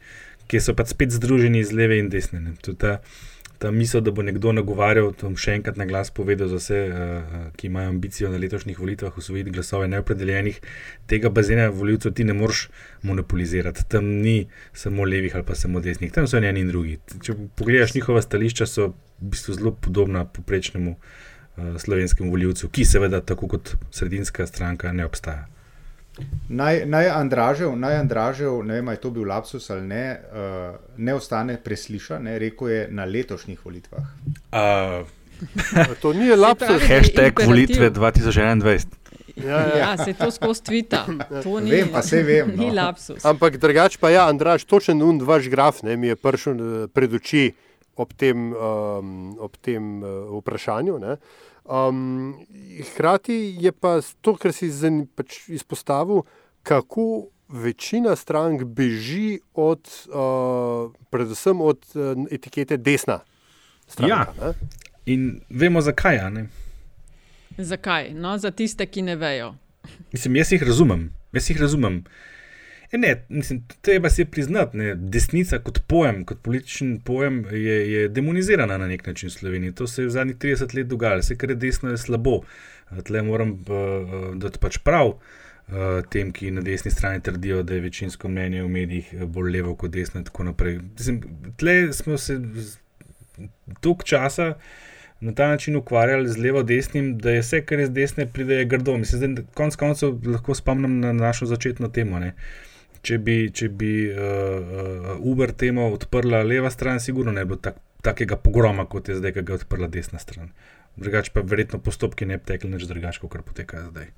[0.53, 2.45] ki so pač spet združeni iz leve in desne
[2.77, 3.01] ta
[3.71, 7.71] misel, da bo nekdo nagovarjal, bom še enkrat na glas povedal za vse, uh, ki
[7.71, 10.61] imajo ambicijo na letošnjih volitvah usvojiti glasove neopredeljenih,
[11.11, 12.67] tega bazena voljivcev ti ne moreš
[13.03, 13.87] monopolizirati.
[13.89, 14.37] Tam ni
[14.73, 16.99] samo levih ali pa samo desnih, tam so eni in drugi.
[17.23, 23.21] Če pogledaš njihova stališča, so v bistvu zelo podobna poprečnemu uh, slovenskemu voljivcu, ki seveda
[23.21, 25.49] tako kot sredinska stranka ne obstaja.
[26.49, 30.77] Naj, naj Andražev, naj Andražev, ne vem, ali je to bil lapsus ali ne, uh,
[30.97, 34.07] ne ostane preslišan, ne, rekel je na letošnjih volitvah.
[34.53, 35.09] Uh,
[36.03, 38.87] to ni lapsus, hashtag volitve 2021.
[39.37, 39.77] Ja, ja.
[39.77, 41.05] Ja, se to skozi tvita.
[41.43, 42.62] To ni, Vem, pa saj vem, no.
[42.62, 43.25] Ni lapsus.
[43.25, 47.12] Ampak drugače pa ja, Andraš, točen un vaš graf ne, mi je prišel eh, pred
[47.14, 47.51] oči
[47.97, 50.99] ob tem, um, ob tem uh, vprašanju.
[51.01, 51.17] Ne.
[51.67, 52.47] Um,
[52.93, 54.71] hkrati je pa to, kar si
[55.17, 56.23] pač izpostavil,
[56.62, 63.21] kako večina strank beži od, uh, predvsem od uh, etikete desna.
[63.87, 64.53] Stranka, Ja.
[65.07, 66.19] In vemo zakaj.
[66.19, 66.49] a ne?
[67.59, 68.14] Zakaj?
[68.14, 69.55] No, za tiste, ki ne vejo.
[70.12, 71.11] Mislim, jaz jih razumem.
[71.33, 72.05] Jaz jih razumem.
[72.93, 78.09] E ne, mislim, treba si priznati, ne, desnica kot pojem, kot političen pojem, je, je
[78.09, 79.72] demonizirana na nek način v Sloveniji.
[79.72, 82.41] To se je v zadnjih 30 let dogajalo, vse kar je desno, je slabo.
[83.05, 85.18] Tle moram uh, dati pač prav uh,
[86.11, 89.74] tem, ki na desni strani trdijo, da je večinsko mnenje v medijih eh, bolj levo
[89.74, 90.78] kot desno in tako naprej.
[90.99, 91.22] Mislim,
[91.59, 92.39] tle smo se
[93.80, 94.55] toliko časa
[95.20, 98.97] na ta način ukvarjali z levo-desnim, da je vse, kar je z desne, pride grdo.
[98.97, 102.18] Mislim, da konec koncev lahko spomnim na našo začetno temo.
[102.18, 102.34] Ne?
[103.03, 107.79] Če bi, če bi uh, Uber temo odprla leva stran, sigurno ne bi bilo tak,
[108.07, 110.53] takega pogroma, kot je zdaj, ki ga je odprla desna stran.
[110.97, 114.13] Drugače pa verjetno postopki ne bi tekli nič drugače, kot potekajo zdaj.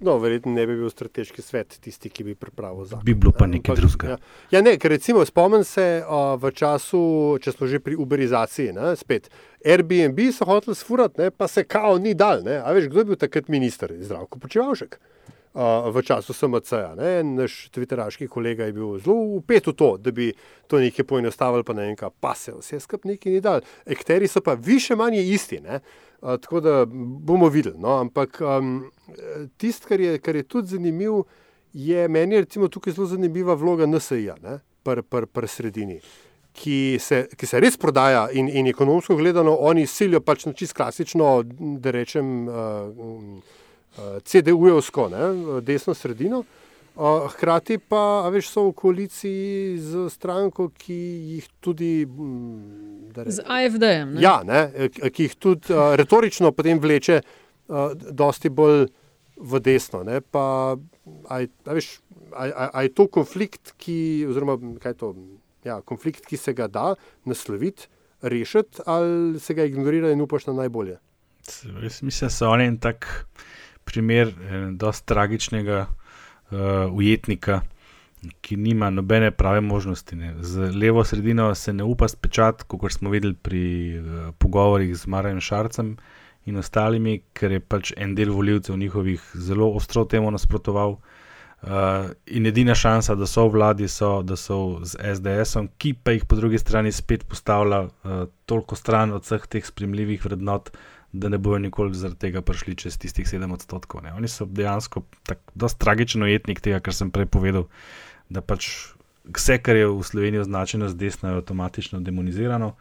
[0.00, 3.02] No, verjetno ne bi bil strateški svet tisti, ki bi pripravil zakon.
[3.04, 4.12] Bi bilo pa nekaj drugega.
[4.12, 4.18] Ja.
[4.52, 7.00] ja, ne, ker recimo spomnim se uh, v času,
[7.42, 9.26] če smo že pri uberizaciji, ne, spet.
[9.66, 12.44] Airbnb so hoteli sfurati, ne, pa se kao ni dal.
[12.46, 12.60] Ne.
[12.62, 13.90] A veš, kdo je bil takrat minister?
[13.98, 15.00] Zdravko Počivalšek.
[15.92, 16.92] V času SMC-ja.
[17.26, 20.28] Naš twitteraški kolega je bil zelo upet v to, da bi
[20.70, 23.64] to nekaj poenostavili, pa ne vem, kaj, pa se vse skupaj nekaj ni dal.
[23.86, 25.58] Ekteri so pa više manj isti.
[25.60, 25.80] Ne.
[26.22, 27.78] Uh, tako da bomo videli.
[27.78, 27.98] No?
[27.98, 28.90] Ampak um,
[29.56, 31.24] tisto, kar, kar je tudi zanimivo,
[31.72, 34.36] je meni je tukaj zelo zanimiva vloga NSA-ja,
[34.82, 36.00] pr, pr, pr sredini.
[36.52, 40.74] Ki se, ki se res prodaja, in, in ekonomsko gledano, oni silijo pač na čist
[40.74, 41.42] klasično,
[41.78, 43.57] da rečem, uh,
[44.24, 45.08] CDU-jevsko,
[45.62, 46.44] desno sredino.
[46.98, 50.96] Uh, hkrati pa, veš, so v koaliciji z stranko, ki
[51.36, 51.90] jih tudi.
[53.14, 54.16] Rečem, z AFD-jem.
[54.18, 58.88] Ja, ne, ki jih tudi uh, retorično potem vleče, uh, dosti bolj
[59.38, 60.02] v desno.
[60.02, 60.74] Ne, pa,
[61.30, 61.86] aj, aj,
[62.34, 62.50] aj,
[62.82, 65.14] aj to konflikt, ki, oziroma kaj to,
[65.68, 66.96] ja, konflikt, ki se ga da
[67.30, 67.86] nasloviti,
[68.26, 70.98] rešiti, ali se ga ignorira in upaš na najbolje.
[71.78, 73.06] Jaz mislim, da so oni en tak
[73.88, 74.32] primer,
[74.76, 76.58] dosti tragičnega uh,
[76.92, 77.62] ujetnika.
[78.42, 80.16] Ki nima nobene prave možnosti.
[80.16, 80.32] Ne.
[80.42, 83.64] Z levo sredino se ne upa spečati, kot smo videli pri
[83.98, 85.96] uh, pogovorih z Marajem Šarcem
[86.46, 90.98] in ostalimi, ker je pač en del voljivcev njihovih zelo ostro temu nasprotoval.
[91.58, 96.14] Uh, in edina šansa, da so v vladi, so, da so z SDS-om, ki pa
[96.14, 100.70] jih po drugi strani spet postavlja uh, toliko stran od vseh teh spremljivih vrednot,
[101.12, 104.02] da ne bojo nikoli zaradi tega prišli čez tistih 7 odstotkov.
[104.04, 104.12] Ne.
[104.12, 107.68] Oni so dejansko tako tragičen ujetnik tega, kar sem prej povedal,
[108.28, 108.68] da pač
[109.24, 112.74] vse, kar je v Sloveniji označeno z desno, je avtomatično demonizirano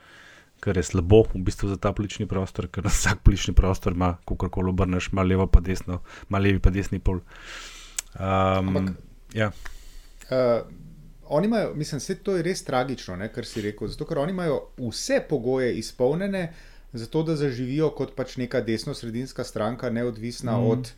[0.60, 4.50] kar je slabo v bistvu za ta politični prostor, ker vsak politični prostor ima, kako
[4.50, 7.22] koli obrneš, ima levo pa desno, ima levi pa desni pol.
[8.18, 8.96] Um, Ampak,
[9.34, 9.52] ja.
[10.32, 10.68] uh,
[11.30, 14.34] oni imajo, mislim, vse to je res tragično, ne, kar si rekel, zato ker oni
[14.34, 16.48] imajo vse pogoje izpolnjene,
[16.98, 20.68] zato da zaživijo kot pač neka desno-sredinska stranka, neodvisna mm.
[20.68, 20.92] od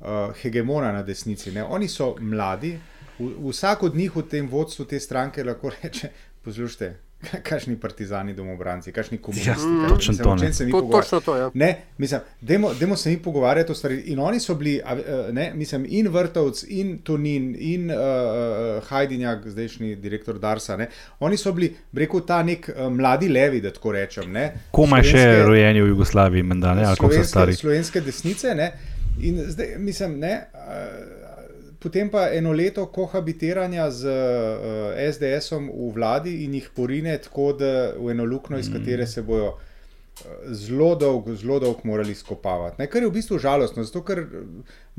[0.00, 0.06] uh,
[0.42, 1.52] hegemona na desnici.
[1.52, 1.64] Ne.
[1.64, 2.78] Oni so mladi,
[3.18, 6.10] v, vsak od njih v tem vodstvu te stranke lahko reče:
[6.44, 6.94] Poslušajte,
[7.48, 9.50] Kakšni partizani, domobranci, kakšni komunisti.
[9.50, 10.36] Ja, točno to.
[10.70, 11.50] To, točno to ja.
[11.54, 14.00] ne, mislim, demo, demo se mi pogovarjati o stvari.
[14.06, 14.80] In oni so bili,
[15.32, 17.96] ne, mislim, in Vrtovc, in Tunin, in uh,
[18.88, 20.76] Hajdinjak, zdajšnji direktor Darsa.
[20.76, 20.88] Ne,
[21.20, 24.36] oni so bili, rekel, ta nek uh, mladi levi, da tako rečem.
[24.72, 27.56] Komaj še rojeni v Jugoslaviji, menda, ne, ali kako so stari.
[27.56, 28.54] Slovenske desnice.
[28.54, 28.72] Ne,
[29.20, 30.36] in zdaj, mislim, ne.
[30.54, 31.09] Uh,
[31.80, 37.92] Potem pa eno leto kohabitiranja z uh, SDS-om v vladi in jih porine tako, da
[37.96, 39.62] v eno luknjo, iz katere se bojo uh,
[40.52, 42.76] zelo dolgo, zelo dolgo morali skopavati.
[42.82, 44.26] Ne, kar je v bistvu žalostno, zato ker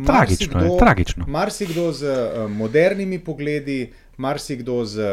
[0.05, 1.25] tragično, je, tragično.
[1.27, 5.11] marsikdo z uh, modernimi pogledi, marsikdo z,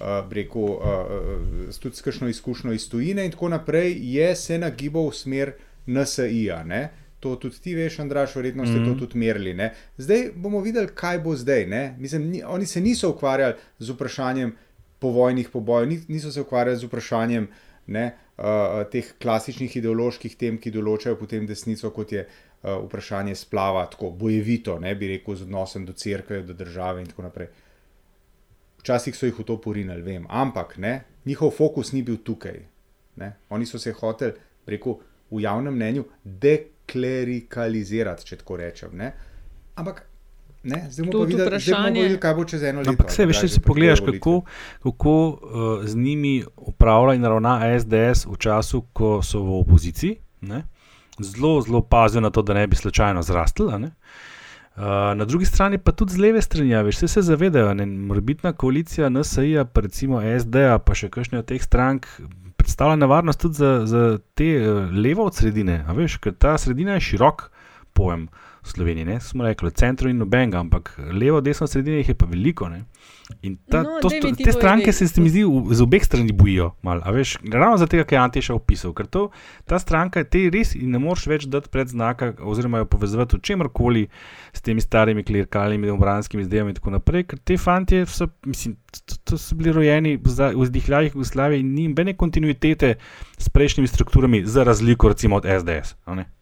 [0.00, 5.10] uh, reku, uh, tudi s kakšno izkušnjo iz tujine in tako naprej, je se nagibal
[5.10, 5.52] v smer
[5.86, 6.64] NSI-ja.
[7.20, 8.98] To tudi ti veš, Andraš, verjetno ste mm -hmm.
[8.98, 9.54] to tudi merili.
[9.54, 9.74] Ne?
[9.98, 11.66] Zdaj bomo videli, kaj bo zdaj.
[11.98, 14.56] Mislim, ni, oni se niso ukvarjali z vprašanjem
[14.98, 17.48] povojnih pobojev, niso se ukvarjali z vprašanjem
[17.86, 18.44] ne, uh,
[18.90, 24.78] teh klasičnih ideoloških tem, ki določajo potem desnico, kot je uh, vprašanje splava, tako bojevito,
[24.78, 27.48] ne bi rekel, z odnosom do crkve, do države in tako naprej.
[28.80, 32.60] Včasih so jih v to porinili, vem, ampak ne, njihov fokus ni bil tukaj.
[33.20, 33.34] Ne.
[33.50, 34.36] Oni so se hoteli,
[34.70, 35.00] rekel,
[35.30, 38.94] v javnem mnenju, deklarati klerikalizirati, če tako rečem.
[38.98, 39.12] Ne?
[39.80, 40.06] Ampak.
[40.62, 42.92] Ne, zdaj bomo videli, videli, kaj bo čez eno leto.
[42.92, 44.34] Ampak se veš, če si pogledaš, kako,
[44.84, 46.34] kako uh, z njimi
[46.68, 50.18] upravlja in ravna SDS v času, ko so v opoziciji.
[50.50, 50.66] Ne?
[51.16, 53.72] Zelo, zelo pazijo na to, da ne bi slučajno zrastli.
[53.72, 53.94] a ne.
[54.76, 54.82] Uh,
[55.16, 59.08] na drugi strani pa tudi z leve strani, veš, vse se zavedajo, da morbitna koalicija
[59.08, 62.06] NSA, pa recimo SD, pa še kakšne od teh strank,
[62.60, 64.04] predstavlja nevarnost tudi za, za
[64.34, 65.80] te uh, levo od sredine.
[65.96, 67.48] Veš, ker ta sredina je širok
[67.96, 69.04] pojem v Sloveniji.
[69.04, 69.20] Ne?
[69.20, 72.68] Smo rekli, v centru in nobenega, ampak levo, desno sredine jih je pa veliko.
[72.68, 72.84] Ne?
[73.42, 76.74] In ta, No, to, to, te stranke se, se mi zdi z obeh strani bojijo.
[76.82, 78.92] Mal, a veš, ravno zato, ker je Antiša opisal.
[78.92, 79.30] Ker to,
[79.64, 83.40] ta stranka te res in ne moreš več dati pred znaka, oziroma jo povezati v
[83.40, 84.08] čemkoli
[84.52, 87.24] s temi starimi klerikalnimi, demobranskimi zdajami in tako naprej.
[87.24, 91.60] Ker te fantje so, mislim, to, to so bili rojeni v zda- v zdihljajih Jugoslavije
[91.60, 92.94] in ni nobene kontinuitete
[93.38, 95.94] s prejšnjimi strukturami, za razliko recimo od SDS.
[96.06, 96.39] ne.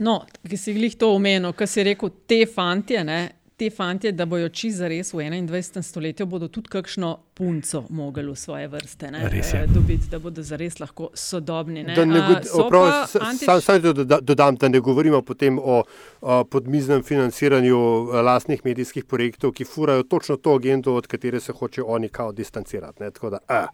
[0.00, 3.18] No, ki si glih to omenil, kar si rekel, te fantje, ne,
[3.56, 5.82] te fantje, da bojo čisto zares v 21.
[5.82, 10.40] stoletju, bodo tudi kakšno punco mogli v svoje vrste ne, Res eh, dobiti, da bodo
[10.42, 11.82] zares lahko sodobni.
[11.84, 11.92] Ne.
[11.94, 15.20] Da ne A, go- so oprav, pa antič- Sam sam doda- dodam, da ne govorimo
[15.22, 15.82] potem o,
[16.22, 21.52] o podmiznem financiranju eh, lastnih medijskih projektov, ki furajo točno to agendo, od katere se
[21.52, 23.02] hoče oni kao distancirati.
[23.02, 23.10] Ne?
[23.10, 23.66] Tako da, eh.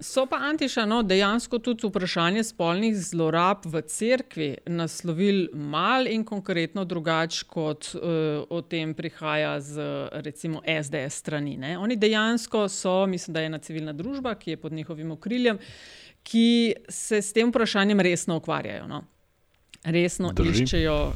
[0.00, 6.84] So pa Antiša no, dejansko tudi vprašanje spolnih zlorab v cerkvi naslovili mal in konkretno
[6.84, 8.02] drugače, kot uh,
[8.50, 9.80] o tem prihaja z
[10.24, 11.56] recimo SDS strani.
[11.56, 11.78] Ne.
[11.78, 15.58] Oni dejansko so, mislim, da je ena civilna družba, ki je pod njihovim okriljem,
[16.22, 18.86] ki se s tem vprašanjem resno ukvarjajo.
[18.86, 19.04] No.
[19.84, 20.64] Resno Drži.
[20.64, 21.12] iščejo,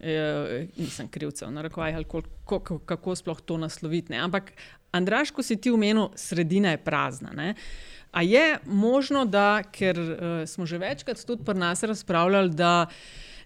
[0.00, 4.12] eh, nisem krivcev, narekovaj, ali kol- kako, kako sploh to nasloviti.
[4.12, 4.18] Ne.
[4.18, 4.52] Ampak,
[4.92, 7.32] Andraš, ko si ti omenil, sredina je prazna.
[7.34, 7.54] Ne.
[8.12, 12.86] A je možno, da, ker uh, smo že večkrat tudi pri nas razpravljali, da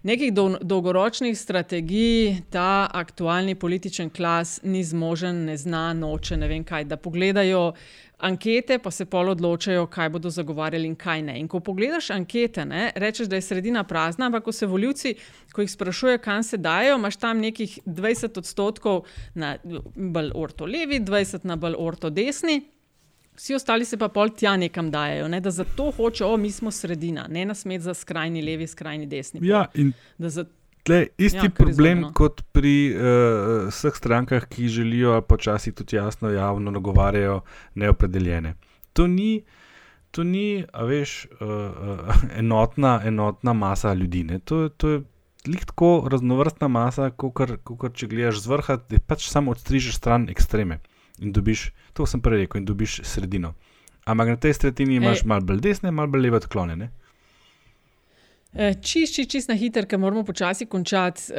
[0.03, 6.63] nekih dol dolgoročnih strategij ta aktualni političen klas ni zmožen, ne zna, noče, ne vem
[6.63, 7.73] kaj, da pogledajo
[8.21, 11.39] ankete, pa se pol odločajo, kaj bodo zagovarjali in kaj ne.
[11.39, 15.15] In ko pogledaš ankete, ne, rečeš, da je sredina prazna, ampak ko se voljivci,
[15.53, 19.55] ko jih sprašujejo, kam se dajo, imaš tam nekih 20 odstotkov na
[19.95, 22.61] bolj orto levi, 20 na bolj orto desni.
[23.41, 25.39] Vsi ostali se pa pol tja nekam dajo, ne?
[25.41, 29.39] da zato hočejo, o, mi smo sredina, ne nas med za skrajni levi, skrajni desni.
[29.39, 29.47] pol.
[29.49, 30.45] Ja, in Da za,
[30.83, 32.13] Tle, isti Ja, problem izumno.
[32.13, 33.01] kot pri uh,
[33.69, 37.41] vseh strankah, ki želijo, ali počasi tudi jasno, javno nagovarjajo
[37.75, 38.53] neopredeljene.
[38.93, 39.43] To ni,
[40.11, 44.23] to ni veš, uh, enotna, enotna masa ljudi.
[44.23, 44.39] Ne.
[44.39, 45.01] To, to je
[45.47, 50.79] lik tako raznovrstna masa, kot če gledaš z vrha, da pač samo odstrižeš stran ekstreme
[51.21, 53.53] in dobiš, to sem prej rekel, in dobiš sredino.
[54.05, 55.27] Ampak na tej sredini imaš Ej.
[55.29, 56.75] malo bolj desne, malo bolj leve odklone.
[56.75, 56.89] Ne?
[58.53, 61.31] Eh, Čist, čist, čist na hiter, ker moramo počasi končati.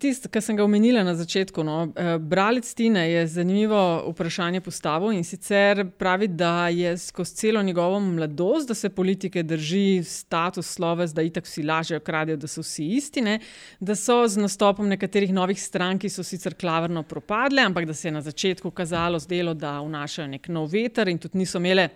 [0.00, 1.62] Tisto, kar sem ga omenila na začetku.
[1.62, 7.62] No, eh, bralec Tine je zanimivo vprašanje postavil in sicer pravi, da je skozi celo
[7.62, 12.64] njegovo mladost, da se politike drži status sloves, da itak vsi lažejo, kradejo, da so
[12.64, 13.38] vsi isti, ne?
[13.80, 18.08] da so z nastopom nekaterih novih strank, ki so sicer klavrno propadle, ampak da se
[18.08, 21.88] je na začetku kazalo zdelo, da vnašajo nek nov veter in tudi niso imele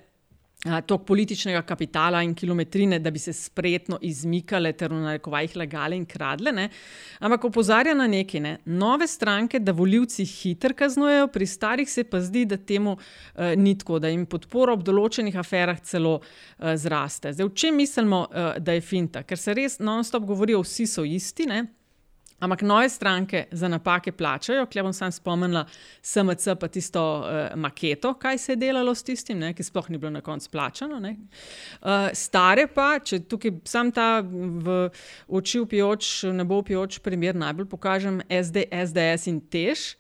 [0.62, 6.04] tok političnega kapitala in kilometrine, da bi se spretno izmikale ter v narekovajih lagale in
[6.06, 6.52] kradle.
[6.52, 6.68] Ne?
[7.18, 8.52] Ampak opozarja na nekaj, ne?
[8.64, 13.74] nove stranke, da voljivci hitro kaznujejo, pri starih se pa zdi, da temu uh, ni
[13.78, 17.34] tako, da jim podpora ob določenih aferah celo uh, zraste.
[17.34, 19.26] Zdaj, v čem mislimo, uh, da je finta?
[19.26, 21.50] Ker se res non-stop govorijo, vsi so isti.
[21.50, 21.64] Ne?
[22.42, 25.62] Ampak nove stranke za napake plačajo, klej bom sam spomnila
[26.02, 29.98] SMC, pa tisto uh, maketo, kaj se je delalo s tistim, ne, ki sploh ni
[29.98, 30.98] bilo na koncu plačano.
[30.98, 34.88] Uh, stare pa, če tukaj sam ta v
[35.28, 39.92] oči upijoč, ne bo upijoč primer, najbolj pokažem SD, SDS in tež.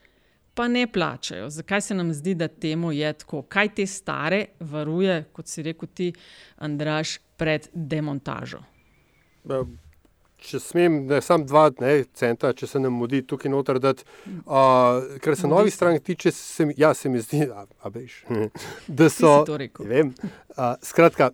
[0.54, 1.46] Pa ne plačajo.
[1.50, 3.44] Zakaj se nam zdi, da temu je tako?
[3.48, 6.10] Kaj te stare varuje, kot si rekel ti,
[6.58, 8.60] Andraš, pred demontažo?
[10.42, 13.78] Če smem, ne, samo dva ne, centa, če se nam mudi tukaj noter.
[13.78, 18.24] Uh, kar se novih strank tiče, se ja, se mi zdi, a, a veš,
[18.88, 19.36] da so.
[19.78, 20.10] Vem,
[20.56, 21.30] uh, skratka,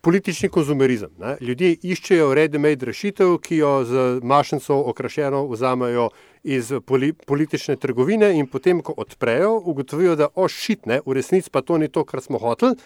[0.00, 1.10] politični konzumerizem.
[1.18, 1.34] Ne.
[1.40, 6.08] Ljudje iščejo ready-made rešitev, ki jo z mašnico okrašeno vzamejo
[6.46, 11.78] iz poli, politične trgovine, in potem, ko odprejo, ugotovijo, da ošitne, v resnici pa to
[11.82, 12.78] ni to, kar smo hoteli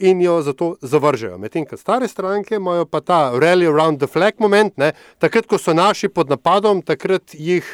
[0.00, 1.38] in jo zato zavržejo.
[1.38, 5.58] Medtem ko stare stranke imajo pa ta rally around the flag moment, ne, takrat, ko
[5.58, 7.66] so naši pod napadom, takrat jih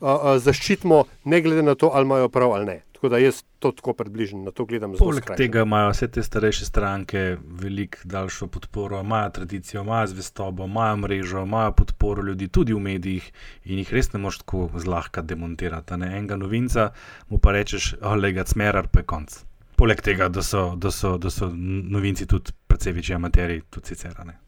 [0.00, 2.80] uh, uh, zaščitimo, ne glede na to, ali imajo prav ali ne.
[2.94, 6.22] Tako da jaz to tako približno na to gledam zelo Poleg tega imajo vse te
[6.22, 12.72] starejše stranke veliko daljšo podporo, imajo tradicijo, imajo zvestobo, imajo mrežo, imajo podporo ljudi tudi
[12.72, 13.32] v medijih
[13.64, 15.98] in jih res ne moš tako zlahka demontirati.
[16.00, 16.14] Ne?
[16.16, 16.92] Enega novinca
[17.28, 19.36] mu pa rečeš, olega, smerar pa je konc.
[19.76, 24.14] Poleg tega, da so, da so, da so novinci tudi precej večji amateri, tudi sicer.
[24.26, 24.38] Ne?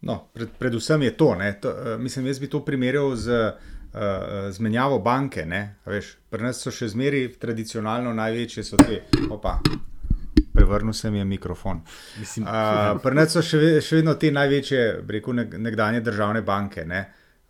[0.00, 3.30] No, pred, predvsem je to, to uh, mislim, jaz bi to primerjal z
[3.92, 5.46] uh, zmenjavo banke.
[5.86, 9.04] Veš, pri nas so še zmeri tradicionalno največje, so te.
[9.30, 9.60] Opa.
[10.54, 11.82] Prevrnil sem je mikrofon.
[12.40, 17.04] Uh, pri nas so še, še vedno te največje, rekel nekdanje državne banke, ne?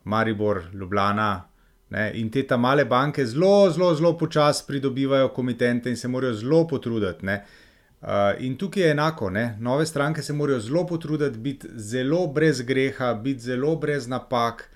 [0.05, 1.50] Maribor, Ljubljana.
[1.91, 2.11] Ne?
[2.15, 6.67] In te ta male banke zelo, zelo, zelo počasi pridobivajo komitente in se morajo zelo
[6.67, 7.27] potruditi.
[7.27, 9.57] Uh, in tukaj je enako, ne?
[9.61, 14.71] nove stranke se morajo zelo potruditi, biti zelo brez greha, biti zelo brez napak,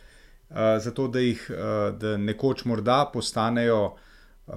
[0.51, 3.95] uh, zato da jih uh, da nekoč morda postanejo
[4.47, 4.55] uh,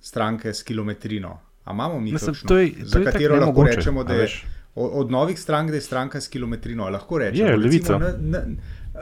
[0.00, 1.38] stranke s kilometrino.
[1.64, 4.28] A imamo mi Mislim, to, je, to za katero lahko mogoče, rečemo, da je
[4.74, 6.88] od, novih strank, da je stranka s kilometrino.
[6.88, 7.98] Lahko rečemo, je levica.
[7.98, 8.56] Recimo, na, na,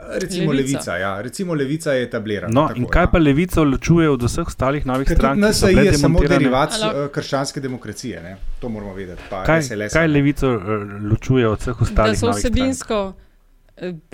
[0.09, 0.77] Recimo levica.
[0.77, 1.21] levica, ja.
[1.21, 2.53] Recimo levica je etablirana.
[2.53, 3.07] No, in kaj ja.
[3.07, 5.39] pa levica ločuje od vseh ostalih novih Ker strank?
[5.39, 6.77] NSA je samo derivat
[7.13, 8.37] krščanske demokracije, ne?
[8.59, 9.21] to moramo vedeti.
[9.29, 10.51] Pa kaj, SLS, kaj levico
[11.11, 12.19] ločuje od vseh ostalih?
[12.19, 13.01] Da so vsebinsko.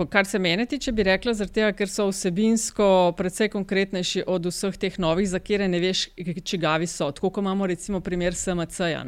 [0.10, 2.86] Kar se mene tiče, bi rekla, tega, ker so vsebinsko
[3.18, 6.06] precej konkretnejši od vseh teh novih, za kere ne veš,
[6.44, 7.10] čigavi so.
[7.12, 9.04] Tako kot imamo recimo primer SMC-ja.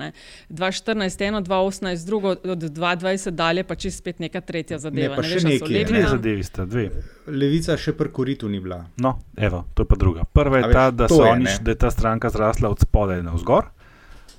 [0.50, 5.16] 2014, 1, 2018, drugo, od 2020 dalje pa čist spet neka tretja zadeva.
[5.16, 5.86] Ne, pa ne še veš, nekaj.
[5.94, 6.90] Dve zadevi sta, dve.
[7.28, 8.82] Levica še pri koritu ni bila.
[9.00, 10.28] No, evo, to je pa druga.
[10.28, 11.58] Prva je ta, da, to je, oni, ne.
[11.64, 13.72] da je ta stranka zrasla od spodaj na vzgor,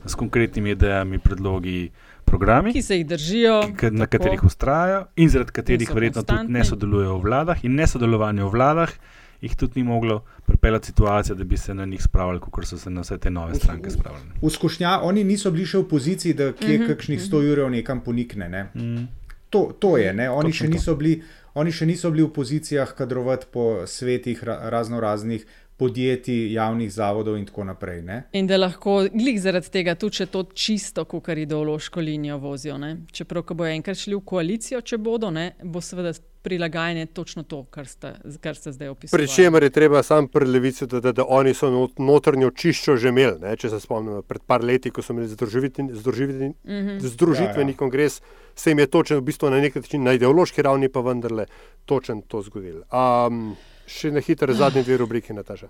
[0.04, 1.88] s konkretnimi idejami, predlogi
[2.30, 4.18] programi, ki se jih držijo, ki, na tako.
[4.18, 6.58] katerih ustrajajo in zaradi katerih verjetno tudi konstantni.
[6.58, 8.94] ne sodelujejo v vladah, in nesodelovanje v vladah
[9.40, 12.90] jih tudi ni moglo pripeljati situacijo, da bi se na njih spravili, kot so se
[12.90, 14.36] na vse te nove stranke spravili.
[14.42, 18.00] V skušnja, oni niso bili še v poziciji, da kje Mhm, kakšnih 100 jurjev nekam
[18.00, 18.48] ponikne.
[18.48, 18.62] Ne?
[18.74, 19.08] Mm.
[19.50, 20.30] To, to je, ne?
[20.30, 20.72] oni Točno še to.
[20.72, 21.22] niso bili.
[21.54, 25.46] Oni še niso bili v pozicijah kadrovati po svetih ra razno raznih
[25.80, 28.02] podjetij, javnih zavodov in tako naprej.
[28.04, 28.22] Ne?
[28.36, 32.76] In da lahko glih zaradi tega tudi če to čisto, kot ideološko linijo vozijo.
[32.78, 32.96] Ne?
[33.12, 36.12] Čeprav, ko bojo enkrat šli v koalicijo, če bodo, ne, bo seveda
[36.42, 39.18] prilagajanje točno to, kar ste, kar ste zdaj opisali.
[39.18, 42.96] Pri čemer je treba sam pri levici, da, da, da oni so not, notranjo čiščo
[42.96, 43.36] že imeli.
[43.42, 43.56] Ne?
[43.60, 47.00] Če se spomnimo, pred par leti, ko so imeli združitveni, združitveni, mm -hmm.
[47.16, 47.78] združitveni ja, ja.
[47.78, 48.20] kongres,
[48.54, 51.46] se jim je točno v bistvu na nek način, na ideološki ravni pa vendarle
[51.84, 52.84] točno to zgodilo.
[52.92, 53.56] Um,
[53.91, 55.68] še na hitro zadnji dve rubriki, Nataša.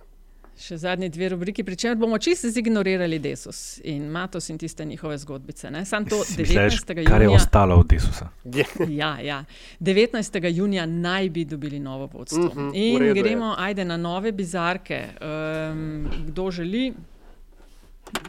[0.60, 5.16] Še zadnji dve rubriki, pri čemer bomo čisto zignorirali Desus in Matos in tiste njihove
[5.18, 5.70] zgodbice.
[5.72, 5.86] Ne?
[5.88, 6.38] Sam to 19.
[6.38, 7.08] Misliš, junija.
[7.08, 8.28] kar je ostalo od Desusa.
[8.88, 9.38] Ja, ja.
[9.80, 10.36] 19.
[10.52, 12.44] junija naj bi dobili novo vodstvo.
[12.44, 13.22] Mhm, v In redu je.
[13.22, 15.00] gremo, ajde, na nove bizarke.
[15.20, 16.92] Um, kdo želi?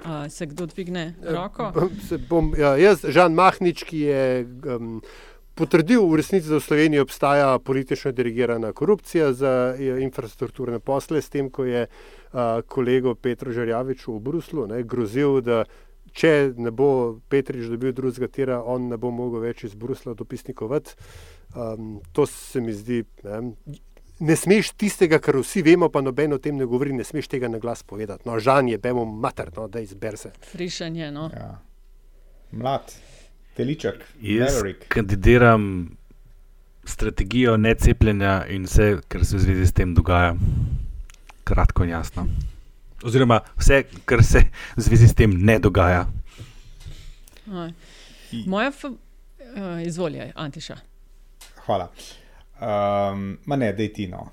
[0.05, 1.73] Uh, se kdo dvigne roko?
[2.07, 5.01] Se Bom, ja, jaz, Žan Mahnič, ki je um,
[5.55, 11.29] potrdil v resnici, da v Sloveniji obstaja politično dirigirana korupcija za eh, infrastrukturne posle, s
[11.29, 15.63] tem, ko je uh, kolego Petro Žarjaviču v Bruslu ne, grozil, da
[16.13, 20.95] če ne bo Petrič dobil drugega tira, on ne bo mogel več iz Brusla dopisnikovati.
[21.55, 23.03] Um, to se mi zdi.
[23.23, 23.53] Ne,
[24.21, 27.47] Ne smeš tistega, kar vsi vemo, pa noben o tem ne govori, ne smeš tega
[27.49, 28.27] na glas povedati.
[28.29, 30.29] No, žan je, bemo materno, da izber se.
[30.51, 31.07] Frišanje.
[31.11, 31.23] No.
[31.33, 31.55] Ja.
[32.51, 32.93] Mlad,
[33.55, 34.87] teliček, Jaz Maverick.
[34.87, 35.89] kandidiram
[36.85, 40.35] strategijo necepljenja in vse, kar se v zvezi s tem dogaja.
[41.43, 42.27] Kratko in jasno.
[43.03, 44.39] Oziroma vse, kar se
[44.77, 46.07] v zvezi s tem ne dogaja.
[47.51, 47.71] Aj.
[48.47, 50.77] Moja, fa- uh, izvolja, Antiša.
[51.65, 51.89] Hvala.
[52.61, 54.31] Um, ma ne, dej ti no.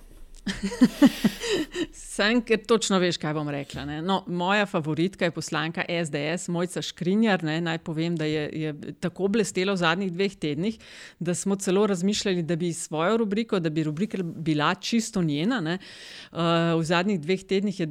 [1.92, 3.84] Sam, ker točno veš, kaj bom rekla.
[3.84, 4.00] ne.
[4.02, 7.44] No, moja favoritka je poslanka SDS, Mojca Škrinjar.
[7.44, 7.60] Ne.
[7.60, 10.78] Naj povem, da je, je tako blestela v zadnjih dveh tednih,
[11.18, 15.60] da smo celo razmišljali, da bi svojo rubriko, da bi rubrika bila čisto njena.
[15.60, 15.78] Ne.
[16.32, 17.88] Uh, v zadnjih dveh tednih je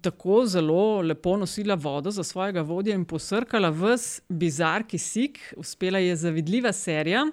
[0.00, 5.40] tako zelo lepo nosila vodo za svojega vodja in posrkala vse bizar kisik.
[5.56, 7.26] Uspela je zavidljiva serija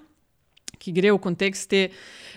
[0.82, 1.82] ki gre v kontekst te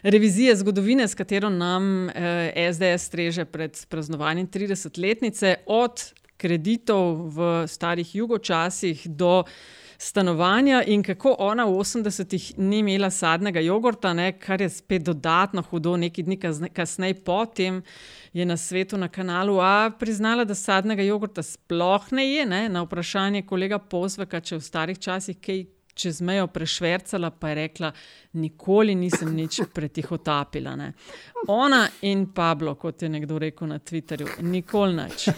[0.06, 6.06] revizije zgodovine, s katero nam eh, SDS streže pred praznovanjem 30-letnice, od
[6.38, 9.44] kreditov v starih jugočasih do
[9.98, 15.64] stanovanja in kako ona v 80-ih ni imela sadnega jogurta, ne, kar je spet dodatno
[15.70, 16.38] hudo, nekaj dni
[16.74, 17.82] kasneje potem.
[18.34, 22.46] Je na svetu na kanalu A priznala, da sadnega jogurta sploh ne je.
[22.46, 22.70] Ne?
[22.70, 25.64] Na vprašanje kolega Pozveka, če v starih časih kaj
[25.96, 27.92] čez mejo prešvrcala, pa je rekla:
[28.34, 30.76] Nikoli nisem nič pretihotapila.
[30.76, 30.94] Ne.
[31.48, 35.30] Ona in Pablo, kot je nekdo rekel na Twitterju, nikoli nič.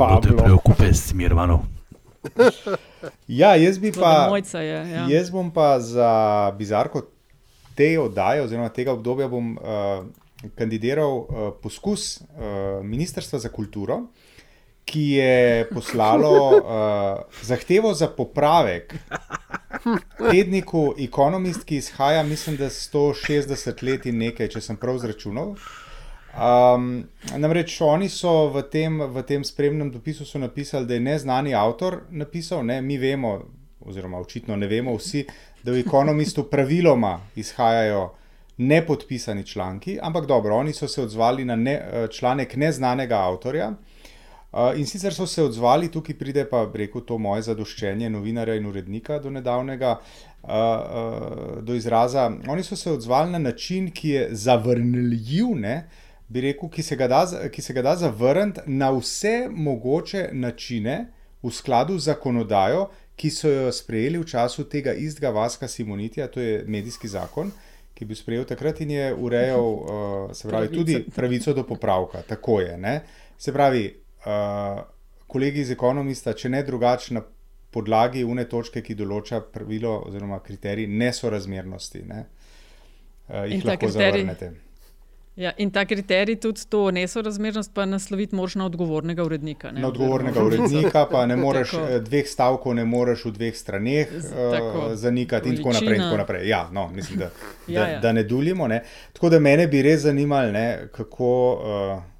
[0.00, 1.84] Pablo, preokupe s Mirmanom.
[3.28, 4.30] Ja, jaz bi pa.
[4.42, 5.06] Je, ja.
[5.08, 7.02] Jaz bom pa za bizarko
[7.74, 10.06] te oddaje, oziroma tega obdobja, bom uh,
[10.58, 11.26] kandidiral uh,
[11.62, 14.04] poskus uh, Ministrstva za kulturo,
[14.84, 16.62] ki je poslalo uh,
[17.50, 18.94] zahtevo za popravek
[20.30, 25.54] tedniku Economist, ki izhaja, mislim, da 160 let in nekaj, če sem prav zračunal.
[26.34, 27.04] Um,
[27.38, 32.64] namreč oni so v tem, v tem spremnem dopisu napisali, da je neznani avtor napisal,
[32.66, 33.38] ne, mi vemo,
[33.80, 35.24] oziroma očitno ne vemo vsi,
[35.62, 38.08] da v Economistu praviloma izhajajo
[38.56, 43.72] nepodpisani članki, ampak dobro, oni so se odzvali na ne, članek neznanega avtorja.
[44.76, 49.18] In sicer so se odzvali, tukaj pride pa rekel to moje zadoščenje novinarja in urednika
[49.18, 49.96] do nedavnega
[51.62, 52.28] do izraza.
[52.48, 55.88] Oni so se odzvali na način, ki je zavrnljiv, ne,
[56.28, 57.24] bi rekel, ki se ga da,
[57.82, 61.06] da zavrniti na vse mogoče načine
[61.42, 66.40] v skladu z zakonodajo, ki so jo sprejeli v času tega istega Vaska Simonitija, to
[66.40, 67.50] je medijski zakon,
[67.94, 72.22] ki je bil sprejet takrat in je urejal uh, pravi, tudi pravico do popravka.
[72.22, 72.78] Tako je.
[72.78, 73.00] Ne?
[73.38, 74.03] Se pravi,
[75.26, 77.24] kolegi iz ekonomista, če ne drugače na
[77.74, 82.26] podlagi une točke, ki določa pravilo oziroma kriterij nesorazmernosti, ne?
[83.28, 84.22] uh, jih lahko kriterij...
[84.22, 84.52] zavrnete.
[85.34, 89.72] Ja, in ta kriterij tudi to nesorazmernost, pa nasloviti možno odgovornega urednika.
[89.74, 89.82] Ne?
[89.82, 91.98] Na odgovornega urednika, pa ne moreš tako.
[92.06, 95.98] dveh stavkov, ne moreš v dveh straneh uh, zanikati, in tako naprej.
[95.98, 96.48] In tako naprej.
[96.48, 97.32] Ja, no, mislim, da,
[97.66, 98.00] ja, da, ja.
[98.00, 98.70] da ne duljimo.
[98.70, 98.84] Ne?
[99.12, 101.30] Tako da mene bi res zanimalo, kako.
[101.58, 102.10] Uh,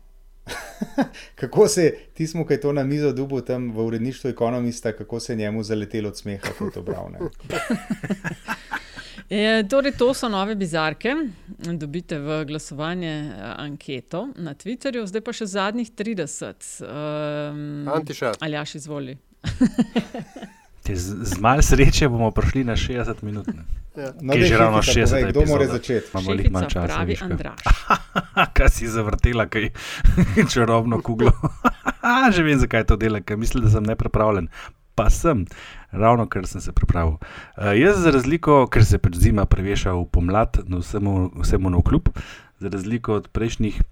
[1.41, 5.21] kako se ti smo, ki je to na mizo dubu tam v uredništvu ekonomista, kako
[5.21, 7.19] se njemu zaletelo od smeha, kot to bravne.
[9.31, 11.15] E, torej, to so nove bizarke.
[11.59, 16.69] Dobite v glasovanje eh, anketo na Twitterju, zdaj pa še zadnjih 30.
[16.85, 18.35] Um, Antiša.
[18.41, 19.17] Ali jaš izvoli.
[20.93, 23.49] z, z malo sreče bomo prišli na 60 minut.
[23.97, 24.13] Ja.
[24.21, 25.31] No, že ravno 60 minut.
[25.31, 26.07] Kdo mora začeti?
[26.13, 26.87] Imamo veliko manj časa.
[26.87, 27.61] Pravi Andraš.
[28.57, 29.71] kaj si zavrtela, kaj
[30.53, 31.33] čarobno kuglo.
[32.35, 34.49] že vem, zakaj to dela, ker mislim, da sem neprepravljen
[34.95, 35.43] pa sem,
[35.91, 37.19] ravno ker sem se pripravil.
[37.59, 41.83] Uh, jaz, za razliko, ker se pač zima preveša v pomlad, no vsemu, vsemu na
[41.83, 42.11] vkljub,
[42.63, 43.83] za razliko od prejšnjih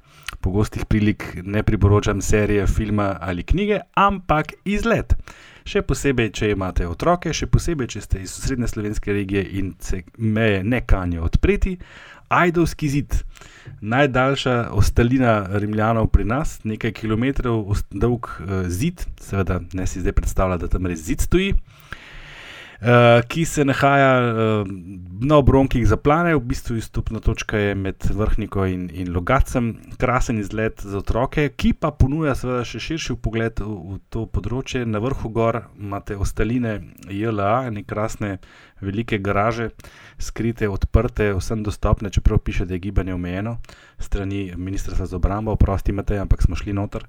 [0.42, 5.14] pogostih prilik, ne priporočam serije, filma ali knjige, ampak izlet.
[5.68, 10.02] Še posebej, če imate otroke, še posebej, če ste iz srednje slovenske regije in se
[10.18, 11.76] meje ne kanijo odpreti.
[12.32, 13.18] Ajdovski zid,
[13.80, 20.64] najdaljša ostalina Rimljanov pri nas, nekaj kilometrov dolg uh, zid, seveda ne si zdaj predstavljati,
[20.64, 21.52] da tam res zid stoji.
[22.82, 24.66] Uh, ki se nahaja uh,
[25.20, 30.40] na obronkih za plane, v bistvu izstopna točka je med vrhnikom in, in logacem, krasen
[30.42, 34.82] izlet za otroke, ki pa ponuja seveda še širši pogled v, v to področje.
[34.82, 38.40] Na vrhu gor imate ostaline JLA, ne krasne
[38.82, 39.70] velike garaže,
[40.18, 43.60] skrite, odprte, vsem dostopne, čeprav piše, da je gibanje omejeno,
[44.02, 47.06] strani Ministrstva za obrambo, oprosti imate, ampak smo šli noter.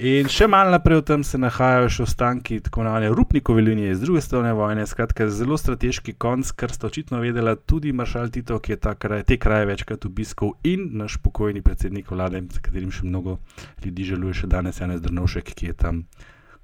[0.00, 4.00] In še malo naprej v tem se nahajajo še ostanki tako imenovane Rupnikove linije iz
[4.00, 8.78] druge strani vojne, skratka, zelo strateški konc, kar sta očitno vedela tudi maršal Tito, ki
[8.78, 13.36] je kraj, te kraje večkrat obiskal in naš pokojni predsednik vlade, s katerim še mnogo
[13.84, 16.02] ljudi želuje, še danes Janez Drnovšek, ki je tam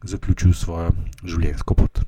[0.00, 2.06] zaključil svojo življenjsko pot.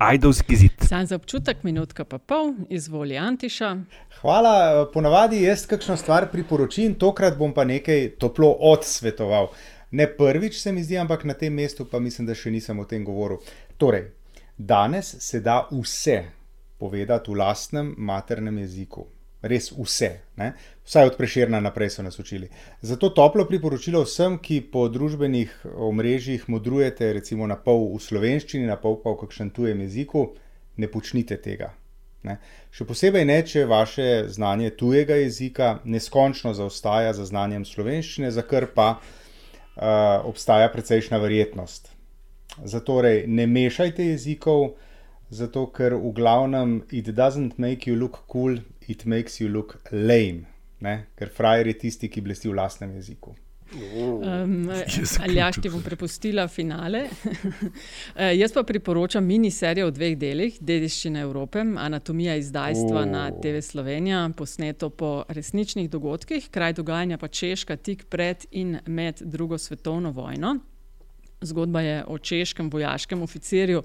[0.00, 0.88] Ajdovski zid.
[0.88, 3.76] Sam za občutek, minutka pa pol, izvoli Antiša.
[4.22, 9.52] Hvala, ponavadi jaz kakšno stvar priporočim, tokrat bom pa nekaj toplo odsvetoval.
[9.96, 12.84] Ne prvič se mi zdi, ampak na tem mestu pa mislim, da še nisem o
[12.84, 13.40] tem govoril.
[13.80, 14.10] Torej,
[14.58, 16.22] danes se da vse
[16.76, 19.06] povedati v lastnem maternem jeziku
[19.48, 20.10] res vse.
[20.36, 20.52] Ne?
[20.86, 22.48] Vsaj od preširna naprej so nas učili.
[22.82, 25.52] Zato toplo priporočilo vsem, ki po družbenih
[25.88, 30.28] omrežjih modrujete, recimo na pol v slovenščini, na pol pa v kakšnem tujem jeziku,
[30.76, 31.72] ne počnite tega.
[32.26, 32.38] Ne?
[32.74, 38.66] Še posebej ne, če vaše znanje tujega jezika neskončno zaostaja za znanjem slovenščine, za kar
[38.74, 39.25] pa uh,
[39.76, 41.92] obstaja precejšna verjetnost.
[42.64, 44.76] Zatorej, ne mešajte jezikov,
[45.30, 48.56] zato ker v glavnem it doesn't make you look cool,
[48.88, 50.46] it makes you look lame,
[50.80, 51.06] ne?
[51.16, 53.34] ker frajer je tisti, ki blesti v lastnem jeziku.
[53.74, 54.68] Um,
[55.20, 57.02] ali ja, ti bom prepustila finale.
[57.02, 63.10] uh, jaz pa priporočam miniserijo v dveh delih: Dediščina Evrope, anatomija izdajstva oh.
[63.10, 69.20] na TV Slovenija, posneto po resničnih dogodkih, kraj dogajanja pa Češka, tik pred in med
[69.20, 70.58] drugo svetovno vojno.
[71.40, 73.82] Zgodba je o češkem vojaškem oficirju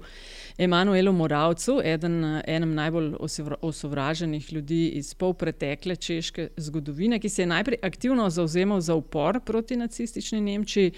[0.58, 3.12] Emanuelu Moravcu, eden, enem najbolj
[3.60, 9.76] osovraženih ljudi iz polpretekle češke zgodovine, ki se je najprej aktivno zauzemal za upor proti
[9.76, 10.92] nacistični Nemčiji,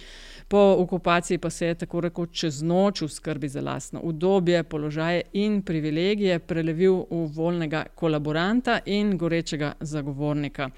[0.48, 5.22] po okupaciji pa se je tako rekoč čez noč v skrbi za lastno udobje, položaje
[5.32, 10.70] in privilegije prelevil v voljnega kolaboranta in gorečega zagovornika.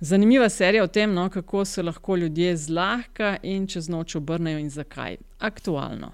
[0.00, 4.70] Zanimiva serija o tem, no, kako se lahko ljudje zlahka in čez noč obrnejo in
[4.70, 5.23] zakaj.
[5.38, 6.12] Aktualno.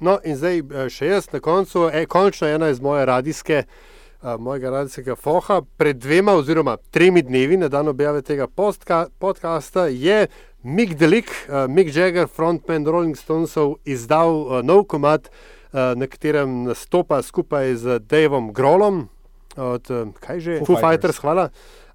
[0.00, 3.64] No, in zdaj še jaz na koncu, e, končno ena iz moje radijske.
[4.20, 9.86] Uh, mojega radijskega foha, pred dvema oziroma tremi dnevi, na dan objave tega postka, podcasta,
[9.88, 10.26] je
[10.62, 16.66] Mick Delik, uh, Mick Jagger, frontman Rolling Stonesov, izdal uh, nov komat, uh, na katerem
[16.68, 19.06] nastopa skupaj z Davom Grolom,
[19.56, 21.46] od uh, kaj že, Foo, Foo Fighters, Fighters hvala.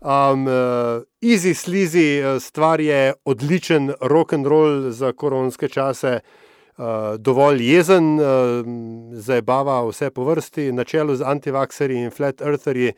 [0.02, 6.22] Um, uh, easy, sleazy, stvar je odličen rock and roll za koronske čase.
[6.26, 6.45] Uh,
[7.18, 8.26] dovolj jezen, uh,
[9.12, 12.94] zabava vse po vrsti, na čelu z antivakserji in flat eartherji.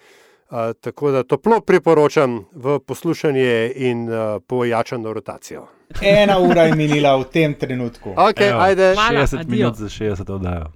[0.50, 5.68] Uh, tako da toplo priporočam v poslušanje in uh, pojačano rotacijo.
[6.02, 8.10] Ena ura je minila v tem trenutku.
[8.16, 10.72] Okay, Evo, 60 minut za 60 oddajo.